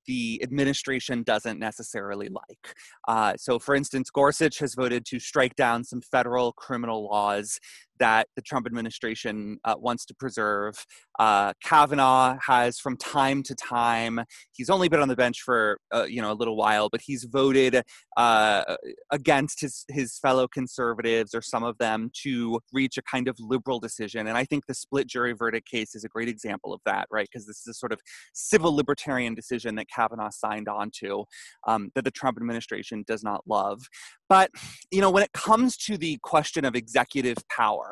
the 0.06 0.40
administration 0.42 1.22
doesn't 1.22 1.58
necessarily 1.58 2.28
like. 2.28 2.74
Uh, 3.06 3.34
so, 3.36 3.58
for 3.58 3.74
instance, 3.74 4.10
Gorsuch 4.10 4.58
has 4.58 4.74
voted 4.74 5.04
to 5.06 5.18
strike 5.18 5.56
down 5.56 5.84
some 5.84 6.00
federal 6.00 6.52
criminal 6.52 7.04
laws 7.04 7.60
that 7.98 8.28
the 8.36 8.42
Trump 8.42 8.66
administration 8.66 9.58
uh, 9.64 9.74
wants 9.78 10.04
to 10.06 10.14
preserve. 10.14 10.84
Uh, 11.18 11.52
Kavanaugh 11.62 12.36
has, 12.46 12.78
from 12.78 12.96
time 12.96 13.42
to 13.44 13.54
time, 13.54 14.20
he's 14.52 14.70
only 14.70 14.88
been 14.88 15.00
on 15.00 15.08
the 15.08 15.16
bench 15.16 15.42
for 15.42 15.78
uh, 15.94 16.04
you 16.04 16.20
know 16.20 16.32
a 16.32 16.34
little 16.34 16.56
while, 16.56 16.88
but 16.88 17.00
he's 17.00 17.24
voted 17.24 17.82
uh, 18.16 18.76
against 19.10 19.60
his 19.60 19.84
his 19.88 20.18
fellow 20.18 20.48
conservatives 20.48 21.34
or 21.34 21.42
some 21.42 21.62
of 21.62 21.78
them 21.78 22.10
to 22.22 22.60
reach 22.72 22.98
a 22.98 23.02
kind 23.02 23.28
of 23.28 23.36
liberal 23.38 23.78
decision. 23.78 24.26
And 24.26 24.36
I 24.36 24.44
think 24.44 24.66
the 24.66 24.74
split 24.74 25.06
jury 25.06 25.32
verdict 25.32 25.68
case 25.68 25.94
is 25.94 26.04
a 26.04 26.08
great 26.08 26.28
example 26.28 26.72
of 26.72 26.80
that, 26.86 27.06
right? 27.10 27.28
Because 27.30 27.46
this 27.46 27.60
is 27.60 27.68
a 27.68 27.74
sort 27.74 27.92
of 27.92 28.00
civil 28.32 28.74
libertarian 28.74 29.34
decision 29.34 29.74
that 29.76 29.88
Kavanaugh 29.88 30.30
signed 30.30 30.68
on 30.68 30.90
to 31.00 31.24
um, 31.66 31.90
that 31.94 32.04
the 32.04 32.10
Trump 32.10 32.38
administration 32.38 33.04
does 33.06 33.22
not 33.22 33.42
love. 33.46 33.80
But 34.28 34.50
you 34.90 35.00
know, 35.00 35.10
when 35.10 35.22
it 35.22 35.32
comes 35.32 35.76
to 35.78 35.96
the 35.96 36.18
question 36.22 36.64
of 36.64 36.74
executive 36.74 37.36
power 37.48 37.83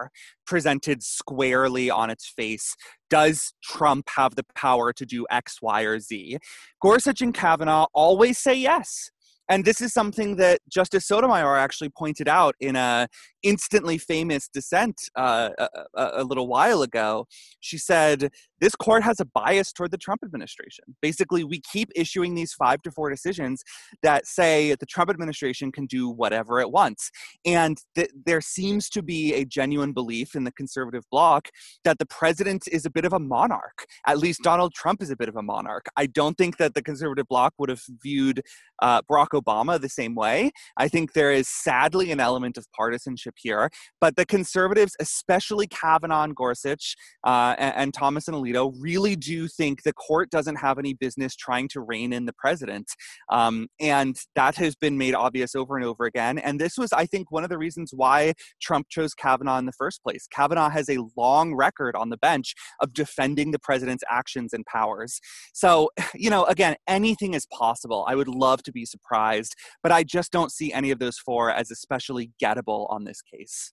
presented 0.46 1.02
squarely 1.02 1.90
on 1.90 2.10
its 2.10 2.28
face, 2.28 2.74
does 3.10 3.52
Trump 3.62 4.08
have 4.16 4.34
the 4.34 4.44
power 4.54 4.92
to 4.92 5.06
do 5.06 5.26
X, 5.30 5.60
Y, 5.62 5.82
or 5.82 5.98
Z? 5.98 6.38
Gorsuch 6.80 7.20
and 7.20 7.34
Kavanaugh 7.34 7.86
always 7.92 8.38
say 8.38 8.54
yes. 8.54 9.10
And 9.48 9.64
this 9.64 9.80
is 9.80 9.92
something 9.92 10.36
that 10.36 10.60
Justice 10.70 11.06
Sotomayor 11.06 11.56
actually 11.56 11.90
pointed 11.90 12.28
out 12.28 12.54
in 12.60 12.76
a 12.76 13.08
instantly 13.42 13.98
famous 13.98 14.48
dissent 14.48 14.98
uh, 15.16 15.50
a, 15.58 15.68
a, 15.94 16.24
little 16.24 16.46
while 16.46 16.82
ago. 16.82 17.26
She 17.60 17.76
said, 17.76 18.30
This 18.62 18.76
court 18.76 19.02
has 19.02 19.18
a 19.18 19.24
bias 19.24 19.72
toward 19.72 19.90
the 19.90 19.98
Trump 19.98 20.20
administration. 20.24 20.84
Basically, 21.02 21.42
we 21.42 21.60
keep 21.60 21.90
issuing 21.96 22.36
these 22.36 22.52
five 22.52 22.80
to 22.82 22.92
four 22.92 23.10
decisions 23.10 23.64
that 24.04 24.24
say 24.24 24.76
the 24.78 24.86
Trump 24.86 25.10
administration 25.10 25.72
can 25.72 25.86
do 25.86 26.08
whatever 26.08 26.60
it 26.60 26.70
wants. 26.70 27.10
And 27.44 27.76
th- 27.96 28.12
there 28.24 28.40
seems 28.40 28.88
to 28.90 29.02
be 29.02 29.34
a 29.34 29.44
genuine 29.44 29.92
belief 29.92 30.36
in 30.36 30.44
the 30.44 30.52
conservative 30.52 31.02
bloc 31.10 31.48
that 31.82 31.98
the 31.98 32.06
president 32.06 32.68
is 32.70 32.86
a 32.86 32.90
bit 32.90 33.04
of 33.04 33.12
a 33.12 33.18
monarch. 33.18 33.84
At 34.06 34.18
least 34.18 34.44
Donald 34.44 34.74
Trump 34.74 35.02
is 35.02 35.10
a 35.10 35.16
bit 35.16 35.28
of 35.28 35.34
a 35.34 35.42
monarch. 35.42 35.86
I 35.96 36.06
don't 36.06 36.38
think 36.38 36.58
that 36.58 36.74
the 36.74 36.82
conservative 36.82 37.26
bloc 37.26 37.54
would 37.58 37.68
have 37.68 37.82
viewed 38.00 38.42
uh, 38.82 39.00
Barack 39.02 39.28
Obama 39.28 39.80
the 39.80 39.88
same 39.88 40.14
way. 40.14 40.50
I 40.76 40.88
think 40.88 41.12
there 41.12 41.32
is 41.32 41.48
sadly 41.48 42.10
an 42.10 42.20
element 42.20 42.58
of 42.58 42.66
partisanship 42.76 43.34
here. 43.38 43.70
But 44.00 44.16
the 44.16 44.26
conservatives, 44.26 44.94
especially 45.00 45.68
Kavanaugh 45.68 46.24
and 46.24 46.36
Gorsuch 46.36 46.96
uh, 47.24 47.54
and, 47.58 47.74
and, 47.76 47.94
Thomas 47.94 48.26
and 48.26 48.36
Alito, 48.36 48.51
really 48.78 49.16
do 49.16 49.48
think 49.48 49.82
the 49.82 49.92
court 49.92 50.30
doesn't 50.30 50.56
have 50.56 50.78
any 50.78 50.94
business 50.94 51.34
trying 51.36 51.68
to 51.68 51.80
rein 51.80 52.12
in 52.12 52.26
the 52.26 52.32
president. 52.32 52.88
Um, 53.30 53.68
and 53.80 54.16
that 54.34 54.56
has 54.56 54.74
been 54.74 54.98
made 54.98 55.14
obvious 55.14 55.54
over 55.54 55.76
and 55.76 55.84
over 55.84 56.04
again. 56.04 56.38
And 56.38 56.60
this 56.60 56.76
was, 56.76 56.92
I 56.92 57.06
think, 57.06 57.30
one 57.30 57.44
of 57.44 57.50
the 57.50 57.58
reasons 57.58 57.92
why 57.94 58.34
Trump 58.60 58.88
chose 58.88 59.14
Kavanaugh 59.14 59.58
in 59.58 59.66
the 59.66 59.72
first 59.72 60.02
place. 60.02 60.26
Kavanaugh 60.32 60.70
has 60.70 60.88
a 60.88 60.98
long 61.16 61.54
record 61.54 61.96
on 61.96 62.10
the 62.10 62.16
bench 62.16 62.54
of 62.80 62.92
defending 62.92 63.50
the 63.50 63.58
president's 63.58 64.04
actions 64.10 64.52
and 64.52 64.64
powers. 64.66 65.20
So, 65.54 65.90
you 66.14 66.30
know, 66.30 66.44
again, 66.44 66.76
anything 66.88 67.34
is 67.34 67.46
possible. 67.46 68.04
I 68.08 68.14
would 68.14 68.28
love 68.28 68.62
to 68.64 68.72
be 68.72 68.84
surprised, 68.84 69.54
but 69.82 69.92
I 69.92 70.02
just 70.02 70.32
don't 70.32 70.52
see 70.52 70.72
any 70.72 70.90
of 70.90 70.98
those 70.98 71.18
four 71.18 71.50
as 71.50 71.70
especially 71.70 72.30
gettable 72.42 72.90
on 72.90 73.04
this 73.04 73.22
case. 73.22 73.72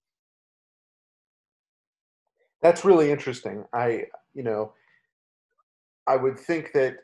That's 2.61 2.83
really 2.83 3.11
interesting. 3.11 3.63
I, 3.73 4.03
you 4.33 4.43
know, 4.43 4.73
I 6.07 6.15
would 6.15 6.39
think 6.39 6.71
that 6.73 6.97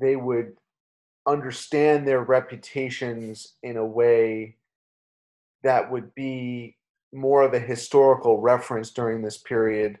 they 0.00 0.16
would 0.16 0.56
understand 1.26 2.06
their 2.06 2.22
reputations 2.22 3.54
in 3.62 3.76
a 3.76 3.84
way 3.84 4.56
that 5.62 5.90
would 5.90 6.14
be 6.14 6.76
more 7.12 7.42
of 7.42 7.54
a 7.54 7.58
historical 7.60 8.40
reference 8.40 8.90
during 8.90 9.22
this 9.22 9.38
period, 9.38 9.98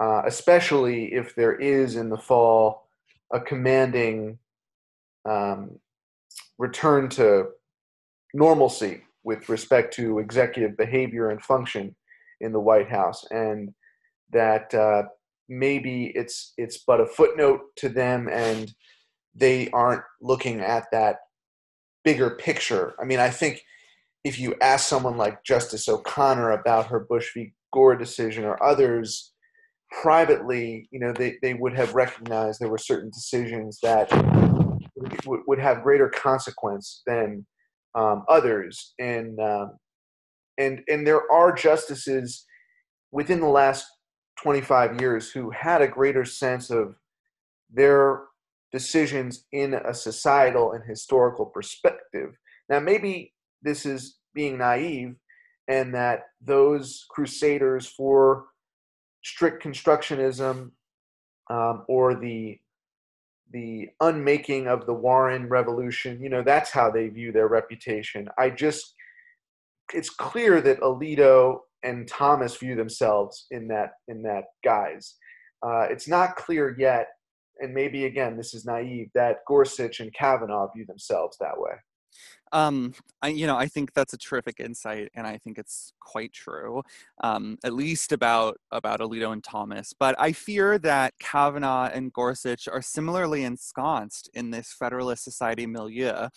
uh, 0.00 0.22
especially 0.24 1.12
if 1.12 1.34
there 1.34 1.54
is 1.54 1.96
in 1.96 2.08
the 2.08 2.16
fall 2.16 2.88
a 3.32 3.40
commanding 3.40 4.38
um, 5.28 5.78
return 6.58 7.08
to 7.08 7.48
normalcy 8.34 9.02
with 9.24 9.48
respect 9.48 9.94
to 9.94 10.18
executive 10.18 10.76
behavior 10.76 11.30
and 11.30 11.42
function 11.42 11.94
in 12.40 12.52
the 12.52 12.60
White 12.60 12.88
House, 12.88 13.24
and 13.30 13.72
that 14.32 14.74
uh, 14.74 15.04
maybe 15.48 16.12
it's 16.14 16.52
it's 16.56 16.78
but 16.86 17.00
a 17.00 17.06
footnote 17.06 17.60
to 17.76 17.88
them, 17.88 18.28
and 18.28 18.72
they 19.34 19.70
aren't 19.70 20.02
looking 20.20 20.60
at 20.60 20.86
that 20.92 21.16
bigger 22.04 22.30
picture. 22.30 22.94
I 23.00 23.04
mean, 23.04 23.20
I 23.20 23.30
think 23.30 23.62
if 24.24 24.38
you 24.38 24.54
ask 24.60 24.88
someone 24.88 25.16
like 25.16 25.44
Justice 25.44 25.88
O'Connor 25.88 26.50
about 26.50 26.86
her 26.86 27.00
Bush 27.00 27.30
v. 27.34 27.52
Gore 27.72 27.96
decision 27.96 28.44
or 28.44 28.62
others 28.62 29.32
privately, 30.02 30.88
you 30.90 31.00
know, 31.00 31.12
they, 31.12 31.36
they 31.42 31.54
would 31.54 31.74
have 31.74 31.94
recognized 31.94 32.60
there 32.60 32.68
were 32.68 32.78
certain 32.78 33.10
decisions 33.10 33.78
that 33.82 34.10
would, 35.26 35.40
would 35.46 35.58
have 35.58 35.82
greater 35.82 36.08
consequence 36.08 37.02
than 37.06 37.46
um, 37.94 38.24
others, 38.28 38.94
and 38.98 39.38
um, 39.40 39.72
and 40.58 40.80
and 40.88 41.06
there 41.06 41.30
are 41.30 41.52
justices 41.52 42.44
within 43.10 43.40
the 43.40 43.46
last 43.48 43.86
25 44.42 45.00
years 45.00 45.30
who 45.30 45.50
had 45.50 45.80
a 45.80 45.88
greater 45.88 46.24
sense 46.24 46.68
of 46.70 46.96
their 47.72 48.22
decisions 48.72 49.44
in 49.52 49.74
a 49.74 49.94
societal 49.94 50.72
and 50.72 50.84
historical 50.84 51.46
perspective. 51.46 52.36
Now, 52.68 52.80
maybe 52.80 53.34
this 53.62 53.86
is 53.86 54.18
being 54.34 54.58
naive, 54.58 55.14
and 55.68 55.94
that 55.94 56.24
those 56.40 57.04
crusaders 57.08 57.86
for 57.86 58.46
strict 59.22 59.62
constructionism 59.62 60.72
um, 61.48 61.84
or 61.88 62.14
the 62.14 62.58
the 63.52 63.90
unmaking 64.00 64.66
of 64.66 64.86
the 64.86 64.94
Warren 64.94 65.48
Revolution. 65.48 66.20
You 66.20 66.30
know, 66.30 66.42
that's 66.42 66.70
how 66.70 66.90
they 66.90 67.08
view 67.08 67.32
their 67.32 67.48
reputation. 67.48 68.28
I 68.38 68.48
just, 68.48 68.94
it's 69.92 70.08
clear 70.08 70.62
that 70.62 70.80
Alito 70.80 71.58
and 71.82 72.06
Thomas 72.08 72.56
view 72.56 72.76
themselves 72.76 73.46
in 73.50 73.68
that 73.68 73.92
in 74.08 74.22
that 74.22 74.44
guise. 74.64 75.16
Uh, 75.64 75.86
it's 75.90 76.08
not 76.08 76.36
clear 76.36 76.76
yet, 76.78 77.08
and 77.60 77.72
maybe 77.74 78.06
again 78.06 78.36
this 78.36 78.54
is 78.54 78.64
naive 78.64 79.08
that 79.14 79.38
Gorsuch 79.46 80.00
and 80.00 80.12
Kavanaugh 80.12 80.68
view 80.74 80.86
themselves 80.86 81.36
that 81.40 81.58
way. 81.58 81.72
Um, 82.52 82.92
I, 83.22 83.28
you 83.28 83.46
know, 83.46 83.56
I 83.56 83.66
think 83.66 83.94
that's 83.94 84.12
a 84.12 84.18
terrific 84.18 84.60
insight, 84.60 85.08
and 85.14 85.26
I 85.26 85.38
think 85.38 85.58
it's 85.58 85.94
quite 86.00 86.32
true, 86.34 86.82
um, 87.24 87.56
at 87.64 87.72
least 87.72 88.12
about 88.12 88.58
about 88.70 89.00
Alito 89.00 89.32
and 89.32 89.42
Thomas. 89.42 89.94
But 89.98 90.14
I 90.18 90.32
fear 90.32 90.78
that 90.80 91.14
Kavanaugh 91.18 91.88
and 91.92 92.12
Gorsuch 92.12 92.68
are 92.68 92.82
similarly 92.82 93.44
ensconced 93.44 94.28
in 94.34 94.50
this 94.50 94.72
Federalist 94.72 95.24
Society 95.24 95.66
milieu, 95.66 96.28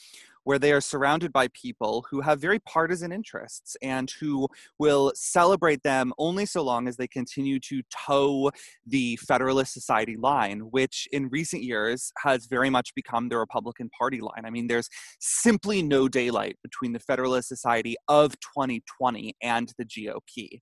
where 0.46 0.58
they 0.58 0.72
are 0.72 0.82
surrounded 0.82 1.34
by 1.34 1.50
people 1.50 2.06
who 2.10 2.22
have 2.22 2.40
very 2.40 2.60
partisan 2.60 3.12
interests 3.12 3.76
and 3.82 4.12
who 4.20 4.48
will 4.80 5.12
celebrate 5.16 5.84
them 5.84 6.14
only 6.18 6.46
so 6.46 6.64
long 6.64 6.88
as 6.88 6.96
they 6.96 7.08
continue 7.08 7.60
to 7.60 7.82
toe 7.94 8.50
the 8.86 9.18
Federalist 9.18 9.74
Society 9.74 10.16
line, 10.16 10.60
which 10.72 11.08
in 11.12 11.28
recent 11.30 11.64
years 11.64 12.14
has 12.20 12.46
very 12.46 12.70
much 12.70 12.94
become 12.96 13.28
the 13.28 13.38
Republican 13.38 13.90
Party 13.98 14.22
line. 14.22 14.46
I 14.46 14.50
mean, 14.50 14.68
there's 14.68 14.90
simply 15.20 15.82
no 15.82 16.08
daylight 16.08 16.58
between 16.64 16.94
the 16.94 17.00
Federalist 17.00 17.50
Society 17.50 17.96
of 18.08 18.40
2020 18.40 19.36
and 19.42 19.74
the 19.78 19.86
GOP. 19.86 20.62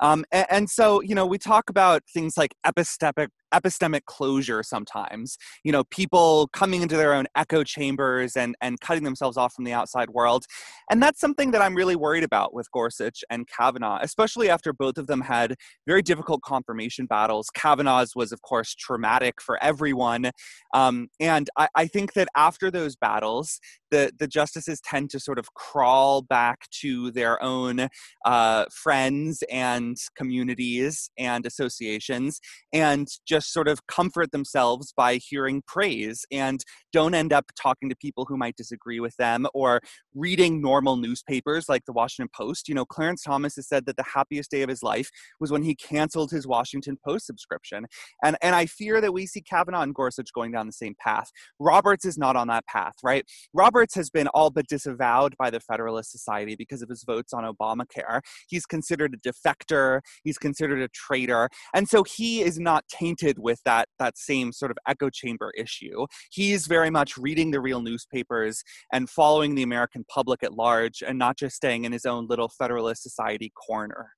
Um, 0.00 0.24
and, 0.30 0.46
and 0.50 0.70
so, 0.70 1.00
you 1.00 1.14
know, 1.14 1.26
we 1.26 1.38
talk 1.38 1.70
about 1.70 2.02
things 2.12 2.36
like 2.36 2.54
epistemic 2.66 3.28
epistemic 3.52 4.06
closure 4.06 4.62
sometimes 4.62 5.36
you 5.62 5.70
know 5.70 5.84
people 5.84 6.48
coming 6.54 6.80
into 6.80 6.96
their 6.96 7.12
own 7.12 7.26
echo 7.36 7.62
chambers 7.62 8.34
and 8.34 8.56
and 8.62 8.80
cutting 8.80 9.04
themselves 9.04 9.21
off 9.22 9.52
from 9.52 9.64
the 9.64 9.72
outside 9.72 10.10
world 10.10 10.44
and 10.90 11.02
that's 11.02 11.20
something 11.20 11.50
that 11.50 11.62
i'm 11.62 11.74
really 11.74 11.96
worried 11.96 12.24
about 12.24 12.52
with 12.54 12.70
gorsuch 12.72 13.24
and 13.30 13.46
kavanaugh 13.48 13.98
especially 14.02 14.48
after 14.50 14.72
both 14.72 14.98
of 14.98 15.06
them 15.06 15.20
had 15.20 15.54
very 15.86 16.02
difficult 16.02 16.42
confirmation 16.42 17.06
battles. 17.06 17.48
Kavanaugh's 17.54 18.14
was 18.14 18.32
of 18.32 18.42
course 18.42 18.74
traumatic 18.74 19.40
for 19.40 19.62
everyone 19.62 20.30
um, 20.74 21.08
and 21.20 21.48
I, 21.56 21.68
I 21.74 21.86
think 21.86 22.14
that 22.14 22.28
after 22.36 22.70
those 22.70 22.96
battles 22.96 23.60
the, 23.92 24.10
the 24.18 24.26
justices 24.26 24.80
tend 24.80 25.10
to 25.10 25.20
sort 25.20 25.38
of 25.38 25.52
crawl 25.54 26.22
back 26.22 26.68
to 26.80 27.12
their 27.12 27.40
own 27.42 27.88
uh, 28.24 28.64
friends 28.72 29.44
and 29.52 29.96
communities 30.16 31.10
and 31.18 31.46
associations 31.46 32.40
and 32.72 33.06
just 33.26 33.52
sort 33.52 33.68
of 33.68 33.86
comfort 33.86 34.32
themselves 34.32 34.94
by 34.96 35.16
hearing 35.16 35.62
praise 35.66 36.24
and 36.32 36.64
don't 36.92 37.14
end 37.14 37.32
up 37.32 37.44
talking 37.54 37.90
to 37.90 37.96
people 37.96 38.24
who 38.26 38.36
might 38.36 38.56
disagree 38.56 38.98
with 38.98 39.14
them 39.16 39.46
or 39.52 39.80
reading 40.14 40.62
normal 40.62 40.96
newspapers 40.96 41.68
like 41.68 41.84
the 41.84 41.92
Washington 41.92 42.30
Post. 42.34 42.68
You 42.68 42.74
know, 42.74 42.86
Clarence 42.86 43.22
Thomas 43.22 43.56
has 43.56 43.68
said 43.68 43.84
that 43.86 43.96
the 43.96 44.04
happiest 44.14 44.50
day 44.50 44.62
of 44.62 44.70
his 44.70 44.82
life 44.82 45.10
was 45.38 45.52
when 45.52 45.62
he 45.62 45.74
canceled 45.74 46.30
his 46.30 46.46
Washington 46.46 46.96
Post 47.06 47.26
subscription. 47.26 47.84
And, 48.24 48.36
and 48.40 48.54
I 48.54 48.64
fear 48.64 49.02
that 49.02 49.12
we 49.12 49.26
see 49.26 49.42
Kavanaugh 49.42 49.82
and 49.82 49.94
Gorsuch 49.94 50.32
going 50.32 50.52
down 50.52 50.66
the 50.66 50.72
same 50.72 50.94
path. 50.98 51.30
Roberts 51.58 52.06
is 52.06 52.16
not 52.16 52.36
on 52.36 52.48
that 52.48 52.64
path, 52.66 52.94
right? 53.02 53.24
Roberts 53.52 53.81
has 53.94 54.10
been 54.10 54.28
all 54.28 54.50
but 54.50 54.66
disavowed 54.66 55.36
by 55.36 55.50
the 55.50 55.60
Federalist 55.60 56.10
Society 56.10 56.54
because 56.56 56.82
of 56.82 56.88
his 56.88 57.04
votes 57.04 57.32
on 57.32 57.44
Obamacare. 57.44 58.20
He's 58.48 58.66
considered 58.66 59.14
a 59.14 59.28
defector, 59.28 60.00
he's 60.24 60.38
considered 60.38 60.80
a 60.80 60.88
traitor. 60.88 61.48
And 61.74 61.88
so 61.88 62.02
he 62.04 62.42
is 62.42 62.58
not 62.58 62.86
tainted 62.88 63.38
with 63.38 63.60
that, 63.64 63.88
that 63.98 64.16
same 64.16 64.52
sort 64.52 64.70
of 64.70 64.78
echo 64.86 65.10
chamber 65.10 65.52
issue. 65.56 66.06
He's 66.30 66.66
very 66.66 66.90
much 66.90 67.16
reading 67.16 67.50
the 67.50 67.60
real 67.60 67.82
newspapers 67.82 68.62
and 68.92 69.10
following 69.10 69.54
the 69.54 69.62
American 69.62 70.04
public 70.08 70.42
at 70.42 70.54
large 70.54 71.02
and 71.06 71.18
not 71.18 71.36
just 71.36 71.56
staying 71.56 71.84
in 71.84 71.92
his 71.92 72.06
own 72.06 72.26
little 72.26 72.48
Federalist 72.48 73.02
Society 73.02 73.52
corner. 73.54 74.12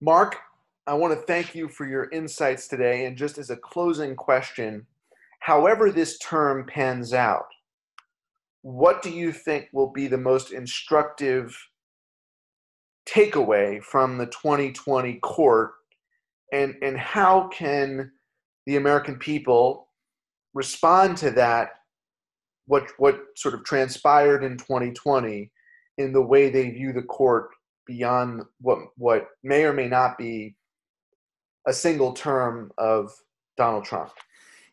Mark, 0.00 0.38
I 0.86 0.94
want 0.94 1.14
to 1.14 1.26
thank 1.26 1.54
you 1.54 1.68
for 1.68 1.86
your 1.86 2.08
insights 2.10 2.66
today. 2.66 3.04
And 3.04 3.16
just 3.16 3.36
as 3.36 3.50
a 3.50 3.56
closing 3.56 4.16
question, 4.16 4.86
however 5.40 5.90
this 5.90 6.18
term 6.18 6.66
pans 6.66 7.12
out, 7.12 7.46
what 8.62 9.02
do 9.02 9.10
you 9.10 9.32
think 9.32 9.68
will 9.72 9.90
be 9.90 10.06
the 10.06 10.18
most 10.18 10.52
instructive 10.52 11.56
takeaway 13.08 13.82
from 13.82 14.18
the 14.18 14.26
2020 14.26 15.14
court? 15.20 15.72
And, 16.52 16.74
and 16.82 16.96
how 16.96 17.48
can 17.48 18.10
the 18.66 18.76
American 18.76 19.16
people 19.16 19.88
respond 20.52 21.16
to 21.18 21.30
that, 21.32 21.70
what, 22.66 22.90
what 22.98 23.20
sort 23.36 23.54
of 23.54 23.64
transpired 23.64 24.44
in 24.44 24.58
2020, 24.58 25.50
in 25.98 26.12
the 26.12 26.22
way 26.22 26.50
they 26.50 26.70
view 26.70 26.92
the 26.92 27.02
court 27.02 27.50
beyond 27.86 28.42
what, 28.60 28.78
what 28.96 29.28
may 29.42 29.64
or 29.64 29.72
may 29.72 29.88
not 29.88 30.18
be 30.18 30.54
a 31.66 31.72
single 31.72 32.12
term 32.12 32.70
of 32.78 33.10
Donald 33.56 33.84
Trump. 33.84 34.12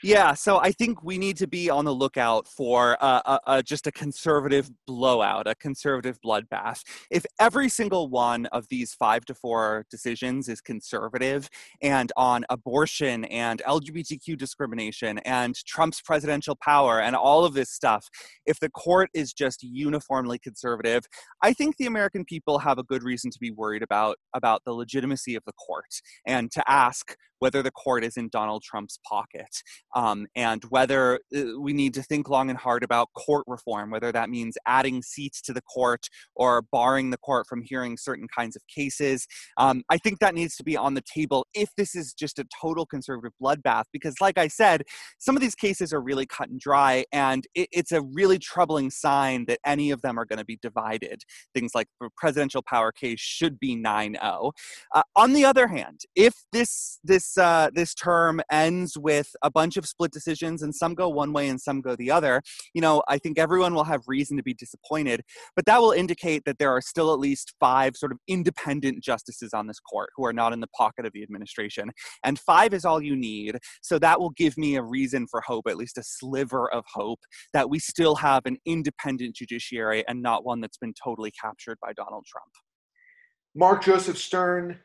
Yeah, 0.04 0.36
so 0.36 0.60
I 0.60 0.74
think 0.74 1.04
we 1.04 1.18
need 1.18 1.38
to 1.38 1.48
be 1.48 1.72
on 1.72 1.84
the 1.84 1.94
lookout 1.94 2.48
for 2.48 3.04
uh, 3.04 3.22
uh, 3.26 3.40
uh, 3.48 3.62
just 3.64 3.88
a 3.88 3.92
conservative 3.92 4.70
blowout, 4.86 5.48
a 5.48 5.56
conservative 5.56 6.20
bloodbath. 6.24 6.84
If 7.10 7.26
every 7.40 7.68
single 7.68 8.08
one 8.08 8.46
of 8.48 8.68
these 8.70 8.94
five 8.94 9.26
to 9.26 9.34
four 9.34 9.86
decisions 9.90 10.50
is 10.50 10.62
conservative 10.62 11.50
and 11.82 12.12
on 12.16 12.46
abortion 12.52 13.26
and 13.26 13.64
LGBTQ 13.68 14.38
discrimination 14.38 15.18
and 15.20 15.56
Trump's 15.66 16.00
presidential 16.00 16.56
power 16.56 17.02
and 17.02 17.16
all 17.16 17.44
of 17.44 17.56
this 17.56 17.72
stuff, 17.72 18.08
if 18.46 18.60
the 18.60 18.70
court 18.70 19.10
is 19.16 19.34
just 19.34 19.64
uniformly 19.64 20.38
conservative, 20.38 21.06
I 21.42 21.54
think 21.54 21.78
the 21.78 21.88
American 21.88 22.24
people 22.24 22.60
have 22.60 22.78
a 22.78 22.84
good 22.84 23.02
reason 23.02 23.32
to 23.32 23.40
be 23.40 23.50
worried 23.50 23.82
about 23.82 24.18
about 24.36 24.62
the 24.64 24.74
legitimacy 24.74 25.34
of 25.34 25.42
the 25.48 25.54
court 25.54 26.02
and 26.28 26.52
to 26.52 26.64
ask 26.70 27.16
whether 27.40 27.62
the 27.62 27.72
court 27.72 28.04
is 28.04 28.18
in 28.18 28.30
Donald 28.30 28.64
Trump's 28.64 29.00
pocket, 29.08 29.64
um, 29.98 30.28
and 30.36 30.64
whether 30.66 31.20
uh, 31.36 31.60
we 31.60 31.74
need 31.74 31.92
to 31.96 32.04
think 32.04 32.30
long 32.30 32.52
and 32.52 32.60
hard 32.60 32.84
about 32.84 33.10
court 33.14 33.44
reform, 33.48 33.90
whether 33.90 34.12
that 34.12 34.30
means 34.30 34.56
adding 34.68 35.02
seats 35.02 35.42
to 35.42 35.54
the 35.54 35.62
court 35.62 36.08
or 36.36 36.62
barring 36.72 37.10
the 37.10 37.18
court 37.18 37.48
from 37.50 37.64
hearing 37.64 37.98
certain 37.98 38.28
kinds 38.28 38.56
of 38.56 38.62
cases. 38.68 39.26
Um, 39.58 39.82
I 39.90 39.98
think 39.98 40.20
that 40.20 40.36
needs 40.36 40.56
to 40.58 40.64
be 40.64 40.78
on 40.78 40.94
the 40.94 41.02
table 41.02 41.48
if 41.56 41.70
this 41.78 41.96
is 41.96 42.14
just 42.14 42.38
a 42.38 42.46
total 42.62 42.86
conservative 42.86 43.32
bloodbath, 43.42 43.86
because, 43.92 44.14
like 44.22 44.38
I 44.38 44.48
said, 44.48 44.84
some 45.18 45.36
of 45.36 45.42
these 45.42 45.56
cases 45.56 45.92
are 45.92 46.02
really 46.02 46.28
cut 46.28 46.50
and 46.50 46.60
dry, 46.60 47.04
and 47.12 47.48
it, 47.56 47.68
it's 47.72 47.92
a 47.92 48.04
really 48.04 48.38
troubling 48.38 48.92
sign 48.92 49.46
that 49.48 49.58
any 49.66 49.90
of 49.90 50.04
them 50.04 50.20
are 50.20 50.26
going 50.26 50.38
to 50.38 50.46
be 50.46 50.60
divided. 50.62 51.24
Things 51.56 51.72
like 51.74 51.88
the 52.00 52.10
presidential 52.16 52.62
power 52.62 52.92
case 52.92 53.20
should 53.20 53.60
be 53.60 53.76
9 53.76 54.16
0. 54.22 54.52
Uh, 54.94 55.02
on 55.16 55.34
the 55.34 55.44
other 55.44 55.68
hand, 55.68 56.02
if 56.16 56.36
this 56.54 57.00
this 57.04 57.36
uh, 57.36 57.72
this 57.74 57.96
term 57.96 58.42
ends 58.52 58.96
with 58.96 59.36
a 59.42 59.50
bunch 59.78 59.86
of 59.86 59.88
split 59.88 60.12
decisions, 60.12 60.64
and 60.64 60.74
some 60.74 60.96
go 60.96 61.08
one 61.08 61.34
way 61.34 61.50
and 61.50 61.62
some 61.62 61.82
go 61.82 61.96
the 61.96 62.12
other, 62.12 62.42
you 62.74 62.82
know, 62.82 63.04
I 63.08 63.18
think 63.18 63.38
everyone 63.38 63.74
will 63.74 63.84
have 63.84 64.02
reason 64.08 64.38
to 64.38 64.44
be 64.44 64.54
disappointed. 64.54 65.22
But 65.56 65.66
that 65.66 65.80
will 65.80 65.92
indicate 65.92 66.44
that 66.46 66.58
there 66.58 66.72
are 66.72 66.82
still 66.82 67.14
at 67.14 67.20
least 67.20 67.54
five 67.60 67.96
sort 67.96 68.12
of 68.12 68.18
independent 68.28 69.04
justices 69.04 69.54
on 69.54 69.68
this 69.68 69.80
court 69.80 70.10
who 70.16 70.26
are 70.26 70.34
not 70.34 70.54
in 70.54 70.60
the 70.60 70.68
pocket 70.76 71.06
of 71.06 71.14
the 71.14 71.24
administration, 71.24 71.92
and 72.24 72.40
five 72.40 72.74
is 72.74 72.86
all 72.86 73.02
you 73.02 73.16
need. 73.16 73.58
So 73.82 74.00
that 74.00 74.20
will 74.20 74.32
give 74.32 74.58
me 74.58 74.76
a 74.76 74.84
reason 74.84 75.28
for 75.30 75.42
hope, 75.42 75.68
at 75.68 75.78
least 75.78 75.98
a 75.98 76.04
sliver 76.04 76.72
of 76.74 76.84
hope, 76.92 77.20
that 77.54 77.70
we 77.70 77.80
still 77.80 78.16
have 78.16 78.46
an 78.46 78.58
independent 78.66 79.36
judiciary 79.36 80.04
and 80.08 80.22
not 80.22 80.46
one 80.46 80.62
that's 80.62 80.78
been 80.78 80.94
totally 80.94 81.32
captured 81.32 81.78
by 81.82 81.94
Donald 81.94 82.26
Trump. 82.26 82.52
Mark 83.56 83.84
Joseph 83.84 84.18
Stern, 84.18 84.80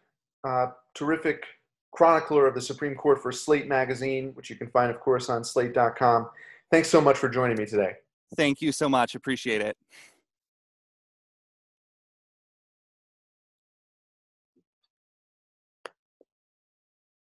uh, 0.47 0.67
terrific 0.95 1.45
chronicler 1.93 2.47
of 2.47 2.55
the 2.55 2.61
Supreme 2.61 2.95
Court 2.95 3.23
for 3.23 3.31
Slate 3.31 3.69
Magazine, 3.69 4.33
which 4.35 4.51
you 4.51 4.57
can 4.57 4.69
find, 4.69 4.91
of 4.91 4.99
course, 4.99 5.29
on 5.29 5.45
slate.com. 5.45 6.31
Thanks 6.71 6.89
so 6.89 7.01
much 7.01 7.19
for 7.19 7.29
joining 7.29 7.57
me 7.57 7.67
today. 7.67 7.95
Thank 8.35 8.63
you 8.63 8.73
so 8.73 8.89
much. 8.89 9.15
Appreciate 9.15 9.61
it. 9.61 9.77